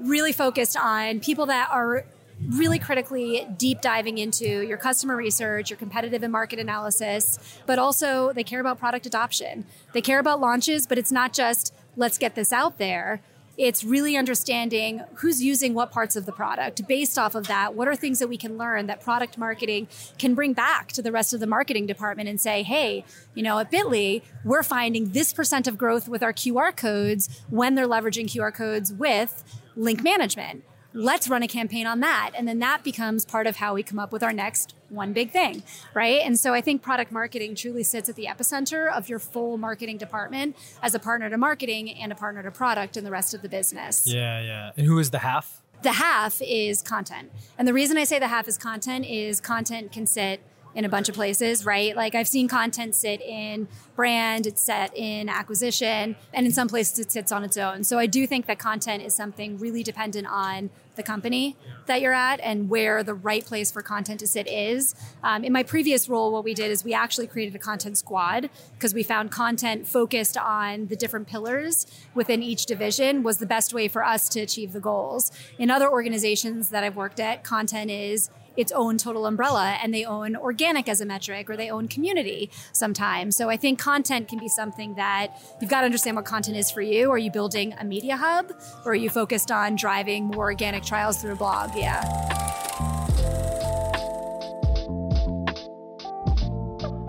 [0.00, 2.04] really focused on people that are
[2.46, 8.32] really critically deep diving into your customer research, your competitive and market analysis, but also
[8.32, 9.66] they care about product adoption.
[9.92, 13.20] They care about launches, but it's not just let's get this out there.
[13.58, 16.86] It's really understanding who's using what parts of the product.
[16.86, 20.36] Based off of that, what are things that we can learn that product marketing can
[20.36, 23.72] bring back to the rest of the marketing department and say, hey, you know, at
[23.72, 28.54] Bitly, we're finding this percent of growth with our QR codes when they're leveraging QR
[28.54, 29.42] codes with
[29.74, 32.32] link management let's run a campaign on that.
[32.34, 35.30] And then that becomes part of how we come up with our next one big
[35.30, 35.62] thing,
[35.94, 36.20] right?
[36.22, 39.98] And so I think product marketing truly sits at the epicenter of your full marketing
[39.98, 43.42] department as a partner to marketing and a partner to product and the rest of
[43.42, 44.04] the business.
[44.06, 44.70] Yeah, yeah.
[44.76, 45.62] And who is the half?
[45.82, 47.30] The half is content.
[47.56, 50.40] And the reason I say the half is content is content can sit
[50.74, 51.96] in a bunch of places, right?
[51.96, 56.98] Like I've seen content sit in brand, it's set in acquisition, and in some places
[56.98, 57.84] it sits on its own.
[57.84, 62.12] So I do think that content is something really dependent on the company that you're
[62.12, 64.94] at and where the right place for content to sit is.
[65.22, 68.50] Um, in my previous role, what we did is we actually created a content squad
[68.74, 73.72] because we found content focused on the different pillars within each division was the best
[73.72, 75.32] way for us to achieve the goals.
[75.58, 78.28] In other organizations that I've worked at, content is
[78.58, 82.50] its own total umbrella and they own organic as a metric or they own community
[82.72, 83.36] sometimes.
[83.36, 86.70] So I think content can be something that you've got to understand what content is
[86.70, 87.10] for you.
[87.10, 88.50] Are you building a media hub
[88.84, 91.70] or are you focused on driving more organic trials through a blog?
[91.76, 92.02] Yeah.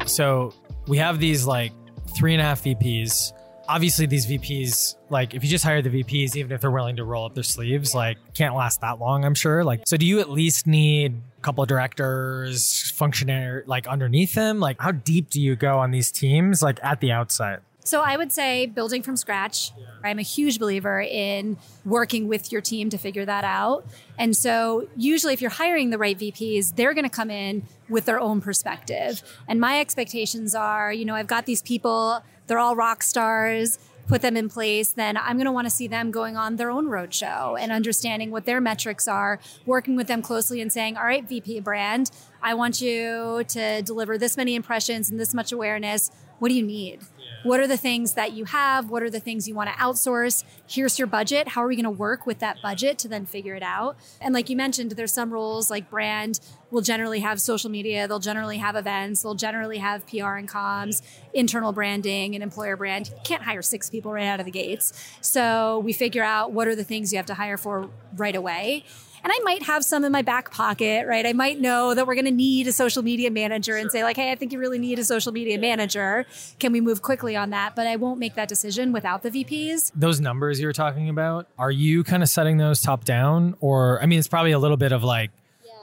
[0.06, 0.54] So
[0.88, 1.72] we have these like
[2.16, 3.32] three and a half VPs.
[3.70, 7.04] Obviously, these VPs, like if you just hire the VPs, even if they're willing to
[7.04, 9.64] roll up their sleeves, like can't last that long, I'm sure.
[9.64, 14.60] Like, so do you at least need a couple of directors, functionary, like underneath them?
[14.60, 17.62] Like, how deep do you go on these teams, like at the outset?
[17.90, 19.72] So I would say building from scratch.
[20.04, 23.86] I'm a huge believer in working with your team to figure that out.
[24.18, 28.06] And so usually if you're hiring the right VPs, they're going to come in with
[28.06, 29.24] their own perspective.
[29.48, 33.80] And my expectations are, you know, I've got these people, they're all rock stars
[34.10, 36.72] put them in place, then I'm going to want to see them going on their
[36.72, 41.04] own roadshow and understanding what their metrics are, working with them closely and saying, all
[41.04, 42.10] right, VP brand,
[42.42, 46.10] I want you to deliver this many impressions and this much awareness.
[46.40, 47.02] What do you need?
[47.44, 48.90] What are the things that you have?
[48.90, 50.44] What are the things you want to outsource?
[50.68, 51.50] Here's your budget.
[51.50, 53.98] How are we going to work with that budget to then figure it out?
[54.20, 56.40] And like you mentioned, there's some roles like brand
[56.72, 61.02] will generally have social media, they'll generally have events, they'll generally have PR and comms,
[61.34, 63.08] internal branding, and employer brand.
[63.08, 64.94] You can't hire six people right out of the gates.
[65.22, 68.84] So we figure out what are the things you have to hire for right away.
[69.24, 71.26] And I might have some in my back pocket, right?
[71.26, 74.16] I might know that we're going to need a social media manager and say, like,
[74.16, 76.26] hey, I think you really need a social media manager.
[76.60, 77.76] Can we move quickly on that?
[77.76, 79.92] But I won't make that decision without the VPs.
[79.94, 83.56] Those numbers you were talking about, are you kind of setting those top down?
[83.60, 85.32] Or, I mean, it's probably a little bit of like,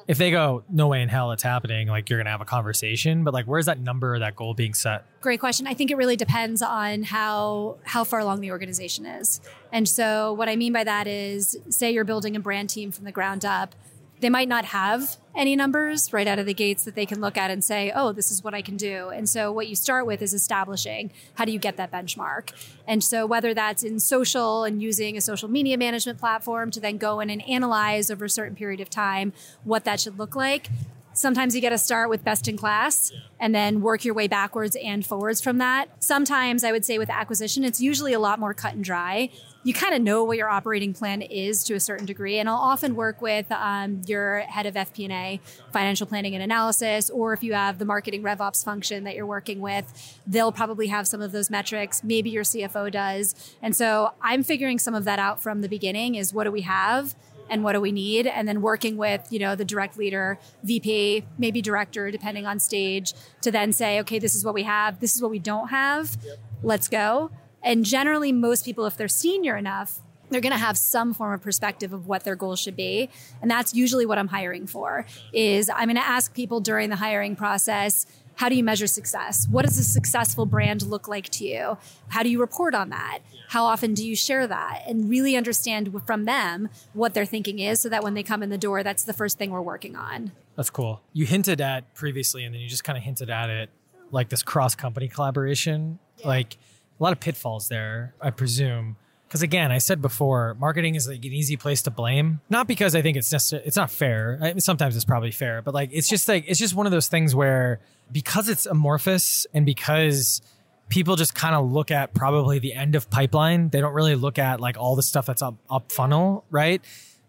[0.08, 3.24] if they go no way in hell it's happening like you're gonna have a conversation
[3.24, 5.04] but like where's that number or that goal being set?
[5.20, 5.66] Great question.
[5.66, 9.40] I think it really depends on how how far along the organization is.
[9.72, 13.04] And so what i mean by that is say you're building a brand team from
[13.04, 13.74] the ground up
[14.20, 17.36] they might not have any numbers right out of the gates that they can look
[17.36, 19.10] at and say, oh, this is what I can do.
[19.10, 22.52] And so, what you start with is establishing how do you get that benchmark.
[22.86, 26.96] And so, whether that's in social and using a social media management platform to then
[26.96, 29.32] go in and analyze over a certain period of time
[29.64, 30.68] what that should look like,
[31.16, 33.10] Sometimes you get to start with best in class
[33.40, 35.86] and then work your way backwards and forwards from that.
[35.98, 39.30] Sometimes I would say with acquisition, it's usually a lot more cut and dry.
[39.64, 42.56] You kind of know what your operating plan is to a certain degree, and I'll
[42.56, 45.40] often work with um, your head of FP&A,
[45.72, 49.60] financial planning and analysis, or if you have the marketing RevOps function that you're working
[49.60, 52.04] with, they'll probably have some of those metrics.
[52.04, 56.14] Maybe your CFO does, and so I'm figuring some of that out from the beginning.
[56.14, 57.16] Is what do we have?
[57.48, 58.26] And what do we need?
[58.26, 63.12] And then working with you know the direct leader vp maybe director depending on stage
[63.42, 66.16] to then say okay this is what we have this is what we don't have
[66.24, 66.38] yep.
[66.62, 67.30] let's go.
[67.62, 71.40] And generally most people if they're senior enough they're going to have some form of
[71.40, 73.08] perspective of what their goals should be.
[73.40, 76.96] And that's usually what i'm hiring for is i'm going to ask people during the
[76.96, 78.06] hiring process
[78.36, 79.46] how do you measure success?
[79.50, 81.78] What does a successful brand look like to you?
[82.08, 83.20] How do you report on that?
[83.48, 84.82] How often do you share that?
[84.86, 88.50] And really understand from them what their thinking is so that when they come in
[88.50, 90.32] the door, that's the first thing we're working on.
[90.54, 91.00] That's cool.
[91.12, 93.70] You hinted at previously, and then you just kind of hinted at it
[94.10, 95.98] like this cross company collaboration.
[96.18, 96.28] Yeah.
[96.28, 96.58] Like
[96.98, 98.96] a lot of pitfalls there, I presume.
[99.26, 102.40] Because again, I said before, marketing is like an easy place to blame.
[102.48, 104.38] Not because I think it's necessarily, it's not fair.
[104.40, 107.08] I sometimes it's probably fair, but like it's just like it's just one of those
[107.08, 107.80] things where
[108.12, 110.42] because it's amorphous and because
[110.88, 114.38] people just kind of look at probably the end of pipeline, they don't really look
[114.38, 116.80] at like all the stuff that's up up funnel, right?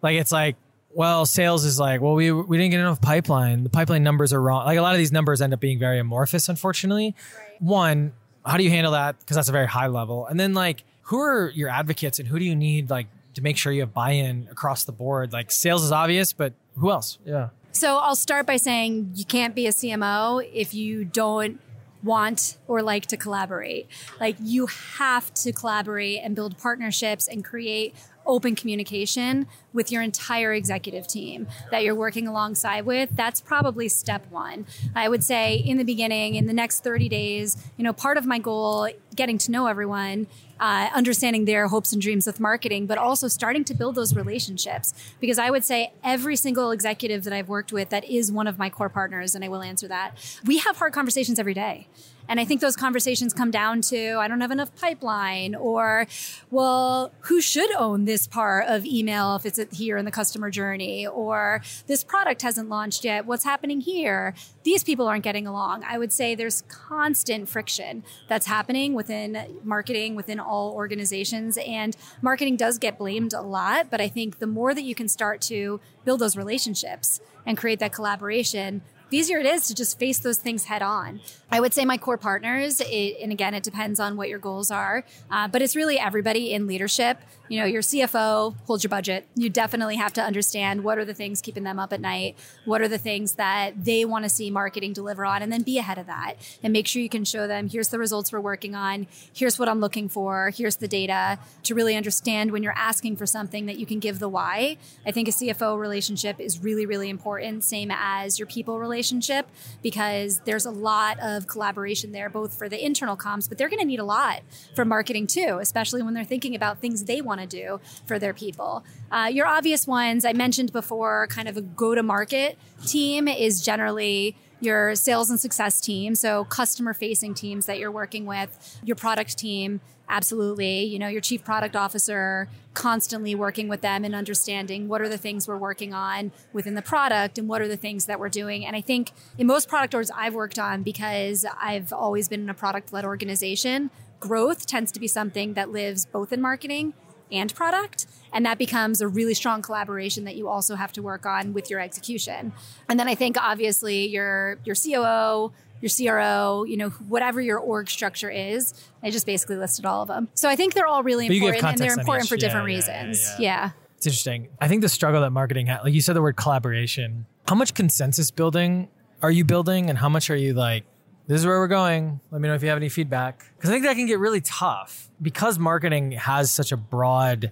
[0.01, 0.55] Like it's like
[0.97, 3.63] well, sales is like, well, we we didn't get enough pipeline.
[3.63, 4.65] The pipeline numbers are wrong.
[4.65, 7.15] Like a lot of these numbers end up being very amorphous, unfortunately.
[7.37, 7.61] Right.
[7.61, 8.13] One,
[8.45, 9.19] how do you handle that?
[9.19, 10.25] Because that's a very high level.
[10.25, 13.57] And then like who are your advocates and who do you need like to make
[13.57, 15.31] sure you have buy-in across the board?
[15.31, 17.17] Like sales is obvious, but who else?
[17.25, 17.49] Yeah.
[17.71, 21.61] So I'll start by saying you can't be a CMO if you don't
[22.03, 23.87] want or like to collaborate.
[24.19, 27.95] Like you have to collaborate and build partnerships and create
[28.25, 34.25] open communication with your entire executive team that you're working alongside with that's probably step
[34.29, 34.65] 1
[34.95, 38.25] i would say in the beginning in the next 30 days you know part of
[38.25, 40.27] my goal getting to know everyone
[40.59, 44.93] uh, understanding their hopes and dreams with marketing, but also starting to build those relationships.
[45.19, 48.57] Because I would say every single executive that I've worked with that is one of
[48.57, 51.87] my core partners, and I will answer that, we have hard conversations every day.
[52.29, 56.07] And I think those conversations come down to I don't have enough pipeline, or,
[56.51, 61.05] well, who should own this part of email if it's here in the customer journey,
[61.05, 63.25] or this product hasn't launched yet.
[63.25, 64.33] What's happening here?
[64.63, 65.83] These people aren't getting along.
[65.83, 71.57] I would say there's constant friction that's happening within marketing, within all organizations.
[71.57, 75.07] And marketing does get blamed a lot, but I think the more that you can
[75.07, 79.97] start to build those relationships and create that collaboration, the easier it is to just
[79.97, 81.21] face those things head on.
[81.49, 84.69] I would say my core partners, it, and again, it depends on what your goals
[84.69, 87.19] are, uh, but it's really everybody in leadership.
[87.49, 89.27] You know, your CFO holds your budget.
[89.35, 92.35] You definitely have to understand what are the things keeping them up at night,
[92.65, 95.77] what are the things that they want to see marketing deliver on, and then be
[95.77, 98.75] ahead of that and make sure you can show them here's the results we're working
[98.75, 103.15] on, here's what I'm looking for, here's the data to really understand when you're asking
[103.15, 104.77] for something that you can give the why.
[105.05, 109.47] I think a CFO relationship is really, really important, same as your people relationship,
[109.81, 113.79] because there's a lot of collaboration there, both for the internal comms, but they're going
[113.79, 114.41] to need a lot
[114.75, 118.33] for marketing too, especially when they're thinking about things they want to do for their
[118.33, 118.83] people.
[119.11, 123.61] Uh, your obvious ones I mentioned before, kind of a go to market team is
[123.61, 128.95] generally your sales and success team, so customer facing teams that you're working with, your
[128.95, 130.83] product team, absolutely.
[130.83, 135.17] You know, your chief product officer, constantly working with them and understanding what are the
[135.17, 138.65] things we're working on within the product and what are the things that we're doing.
[138.65, 142.49] And I think in most product orgs I've worked on, because I've always been in
[142.49, 146.93] a product led organization, growth tends to be something that lives both in marketing
[147.31, 148.05] and product.
[148.33, 151.69] And that becomes a really strong collaboration that you also have to work on with
[151.69, 152.51] your execution.
[152.89, 155.51] And then I think obviously your your COO,
[155.81, 158.73] your CRO, you know, whatever your org structure is.
[159.03, 160.27] I just basically listed all of them.
[160.33, 163.19] So I think they're all really important and they're important for yeah, different yeah, reasons.
[163.31, 163.63] yeah, Yeah.
[163.63, 163.71] yeah.
[163.97, 164.49] It's interesting.
[164.61, 167.25] I think the struggle that marketing had, like you said the word collaboration.
[167.47, 168.89] How much consensus building
[169.23, 170.85] are you building and how much are you like,
[171.27, 172.19] this is where we're going.
[172.31, 173.43] Let me know if you have any feedback.
[173.55, 177.51] Because I think that can get really tough because marketing has such a broad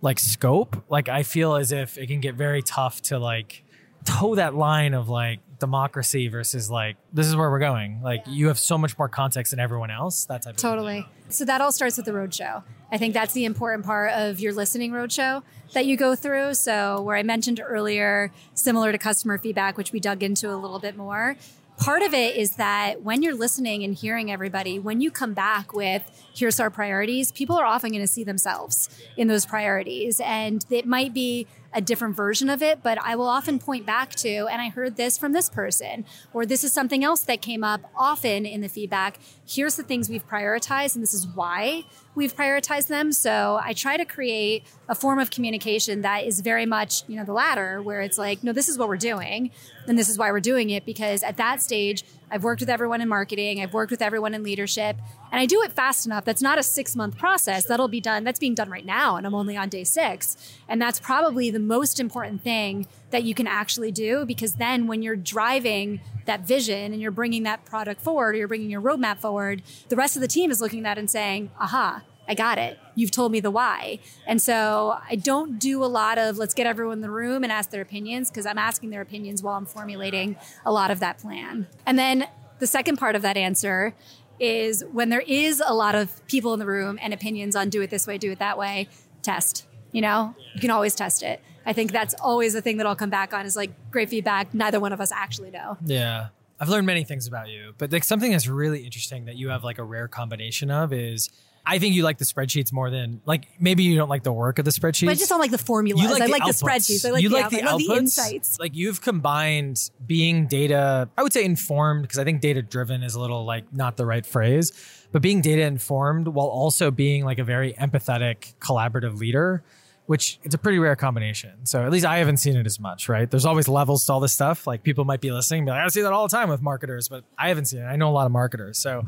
[0.00, 0.84] like scope.
[0.88, 3.62] Like I feel as if it can get very tough to like
[4.04, 8.02] toe that line of like democracy versus like this is where we're going.
[8.02, 10.24] Like you have so much more context than everyone else.
[10.26, 11.06] That type of Totally.
[11.28, 12.64] So that all starts with the roadshow.
[12.92, 15.42] I think that's the important part of your listening roadshow
[15.72, 16.54] that you go through.
[16.54, 20.78] So, where I mentioned earlier, similar to customer feedback, which we dug into a little
[20.78, 21.36] bit more,
[21.76, 25.72] part of it is that when you're listening and hearing everybody, when you come back
[25.72, 26.02] with,
[26.34, 30.20] here's our priorities, people are often going to see themselves in those priorities.
[30.20, 34.10] And it might be a different version of it, but I will often point back
[34.16, 37.64] to, and I heard this from this person, or this is something else that came
[37.64, 39.18] up often in the feedback.
[39.46, 41.82] Here's the things we've prioritized, and this is why
[42.14, 43.12] we've prioritized them.
[43.12, 47.24] So I try to create a form of communication that is very much, you know,
[47.24, 49.50] the latter, where it's like, no, this is what we're doing,
[49.88, 53.00] and this is why we're doing it, because at that stage, I've worked with everyone
[53.00, 54.96] in marketing, I've worked with everyone in leadership,
[55.30, 56.24] and I do it fast enough.
[56.24, 57.64] That's not a six month process.
[57.64, 60.36] That'll be done, that's being done right now, and I'm only on day six.
[60.68, 65.02] And that's probably the most important thing that you can actually do because then when
[65.02, 69.18] you're driving that vision and you're bringing that product forward or you're bringing your roadmap
[69.18, 72.58] forward, the rest of the team is looking at that and saying, aha, I got
[72.58, 72.78] it.
[72.94, 74.00] You've told me the why.
[74.26, 77.52] And so I don't do a lot of let's get everyone in the room and
[77.52, 81.18] ask their opinions because I'm asking their opinions while I'm formulating a lot of that
[81.18, 81.68] plan.
[81.86, 82.26] And then
[82.58, 83.94] the second part of that answer
[84.40, 87.80] is when there is a lot of people in the room and opinions on do
[87.82, 88.88] it this way, do it that way,
[89.22, 89.66] test.
[89.92, 91.40] You know, you can always test it.
[91.66, 94.52] I think that's always a thing that I'll come back on is like great feedback.
[94.54, 95.76] Neither one of us actually know.
[95.84, 96.28] Yeah.
[96.60, 99.64] I've learned many things about you, but like something that's really interesting that you have
[99.64, 101.30] like a rare combination of is
[101.66, 104.58] I think you like the spreadsheets more than like maybe you don't like the work
[104.58, 105.06] of the spreadsheets.
[105.06, 106.02] But I just don't like the formulas.
[106.02, 106.60] You like I the like outputs.
[106.60, 107.08] the spreadsheets.
[107.08, 107.86] I like you the, like the outputs.
[107.86, 108.60] the insights.
[108.60, 113.14] Like you've combined being data, I would say informed because I think data driven is
[113.14, 114.72] a little like not the right phrase,
[115.10, 119.62] but being data informed while also being like a very empathetic, collaborative leader,
[120.06, 121.64] which it's a pretty rare combination.
[121.64, 123.30] So at least I haven't seen it as much, right?
[123.30, 124.66] There's always levels to all this stuff.
[124.66, 127.08] Like people might be listening, be like, I see that all the time with marketers,
[127.08, 127.86] but I haven't seen it.
[127.86, 128.78] I know a lot of marketers.
[128.78, 129.04] So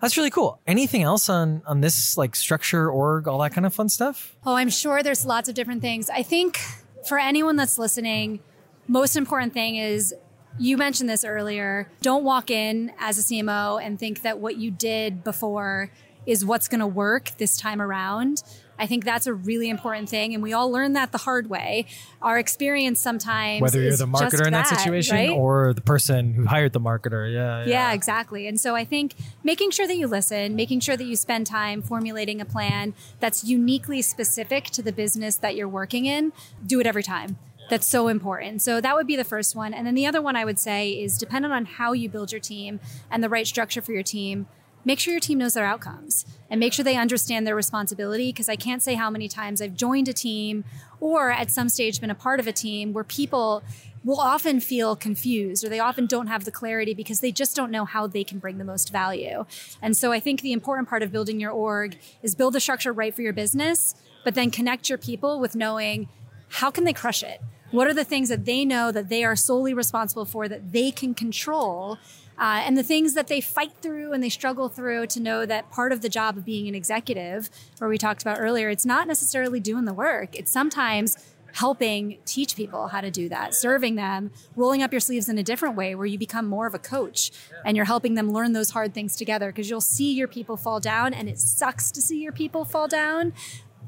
[0.00, 0.60] that's really cool.
[0.66, 4.36] Anything else on on this like structure, org, all that kind of fun stuff?
[4.44, 6.08] Oh, I'm sure there's lots of different things.
[6.10, 6.60] I think
[7.08, 8.40] for anyone that's listening,
[8.86, 10.14] most important thing is
[10.58, 11.90] you mentioned this earlier.
[12.02, 15.90] Don't walk in as a CMO and think that what you did before
[16.24, 18.42] is what's going to work this time around.
[18.78, 20.34] I think that's a really important thing.
[20.34, 21.86] And we all learn that the hard way.
[22.22, 25.30] Our experience sometimes Whether you're the marketer in that, situation right?
[25.30, 27.32] or the person who hired the marketer.
[27.32, 27.64] Yeah.
[27.66, 28.46] Yeah, exactly.
[28.46, 31.82] And so I think making sure that you listen, making sure that you spend time
[31.82, 36.32] formulating a plan that's uniquely specific to the business that you're working in,
[36.66, 37.38] do it every time.
[37.68, 38.62] That's so important.
[38.62, 39.74] So that would be the first one.
[39.74, 42.40] And then the other one I would say is dependent on how you build your
[42.40, 42.78] team
[43.10, 44.46] and the right structure for your team,
[44.86, 48.48] make sure your team knows their outcomes and make sure they understand their responsibility because
[48.48, 50.64] I can't say how many times I've joined a team
[51.00, 53.62] or at some stage been a part of a team where people
[54.04, 57.72] will often feel confused or they often don't have the clarity because they just don't
[57.72, 59.44] know how they can bring the most value.
[59.82, 62.92] And so I think the important part of building your org is build the structure
[62.92, 66.08] right for your business, but then connect your people with knowing
[66.48, 67.40] how can they crush it?
[67.72, 70.92] What are the things that they know that they are solely responsible for that they
[70.92, 71.98] can control?
[72.38, 75.70] Uh, and the things that they fight through and they struggle through to know that
[75.70, 79.06] part of the job of being an executive, where we talked about earlier, it's not
[79.06, 80.36] necessarily doing the work.
[80.36, 81.16] It's sometimes
[81.56, 85.42] helping teach people how to do that, serving them, rolling up your sleeves in a
[85.42, 87.32] different way where you become more of a coach
[87.64, 90.80] and you're helping them learn those hard things together because you'll see your people fall
[90.80, 93.32] down and it sucks to see your people fall down.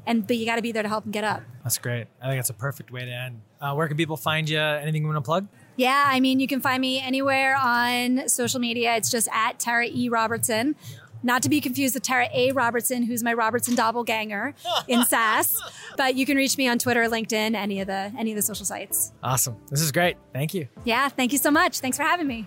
[0.07, 1.43] And but you got to be there to help them get up.
[1.63, 2.07] That's great.
[2.19, 3.41] I think that's a perfect way to end.
[3.61, 4.59] Uh, where can people find you?
[4.59, 5.47] Anything you want to plug?
[5.79, 8.97] Yeah, I mean, you can find me anywhere on social media.
[8.97, 10.09] It's just at Tara E.
[10.09, 10.75] Robertson.
[11.23, 12.51] Not to be confused with Tara A.
[12.51, 14.55] Robertson, who's my Robertson doppelganger
[14.89, 15.57] in SaaS.
[15.95, 18.65] But you can reach me on Twitter, LinkedIn, any of the any of the social
[18.65, 19.13] sites.
[19.23, 19.55] Awesome.
[19.69, 20.17] This is great.
[20.33, 20.67] Thank you.
[20.83, 21.79] Yeah, thank you so much.
[21.79, 22.45] Thanks for having me.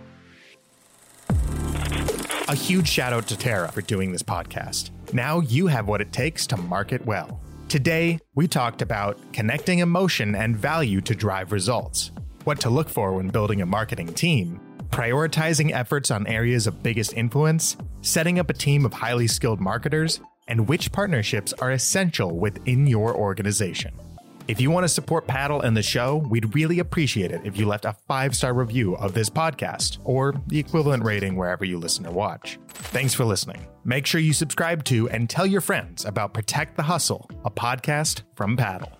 [2.49, 4.91] A huge shout out to Tara for doing this podcast.
[5.15, 7.41] Now you have what it takes to market well.
[7.71, 12.11] Today, we talked about connecting emotion and value to drive results,
[12.45, 17.15] what to look for when building a marketing team, prioritizing efforts on areas of biggest
[17.15, 22.87] influence, setting up a team of highly skilled marketers, and which partnerships are essential within
[22.87, 23.95] your organization.
[24.49, 27.67] If you want to support Paddle and the show, we'd really appreciate it if you
[27.67, 32.07] left a five star review of this podcast or the equivalent rating wherever you listen
[32.07, 32.59] or watch.
[32.69, 33.67] Thanks for listening.
[33.85, 38.23] Make sure you subscribe to and tell your friends about Protect the Hustle, a podcast
[38.35, 38.93] from Paddle.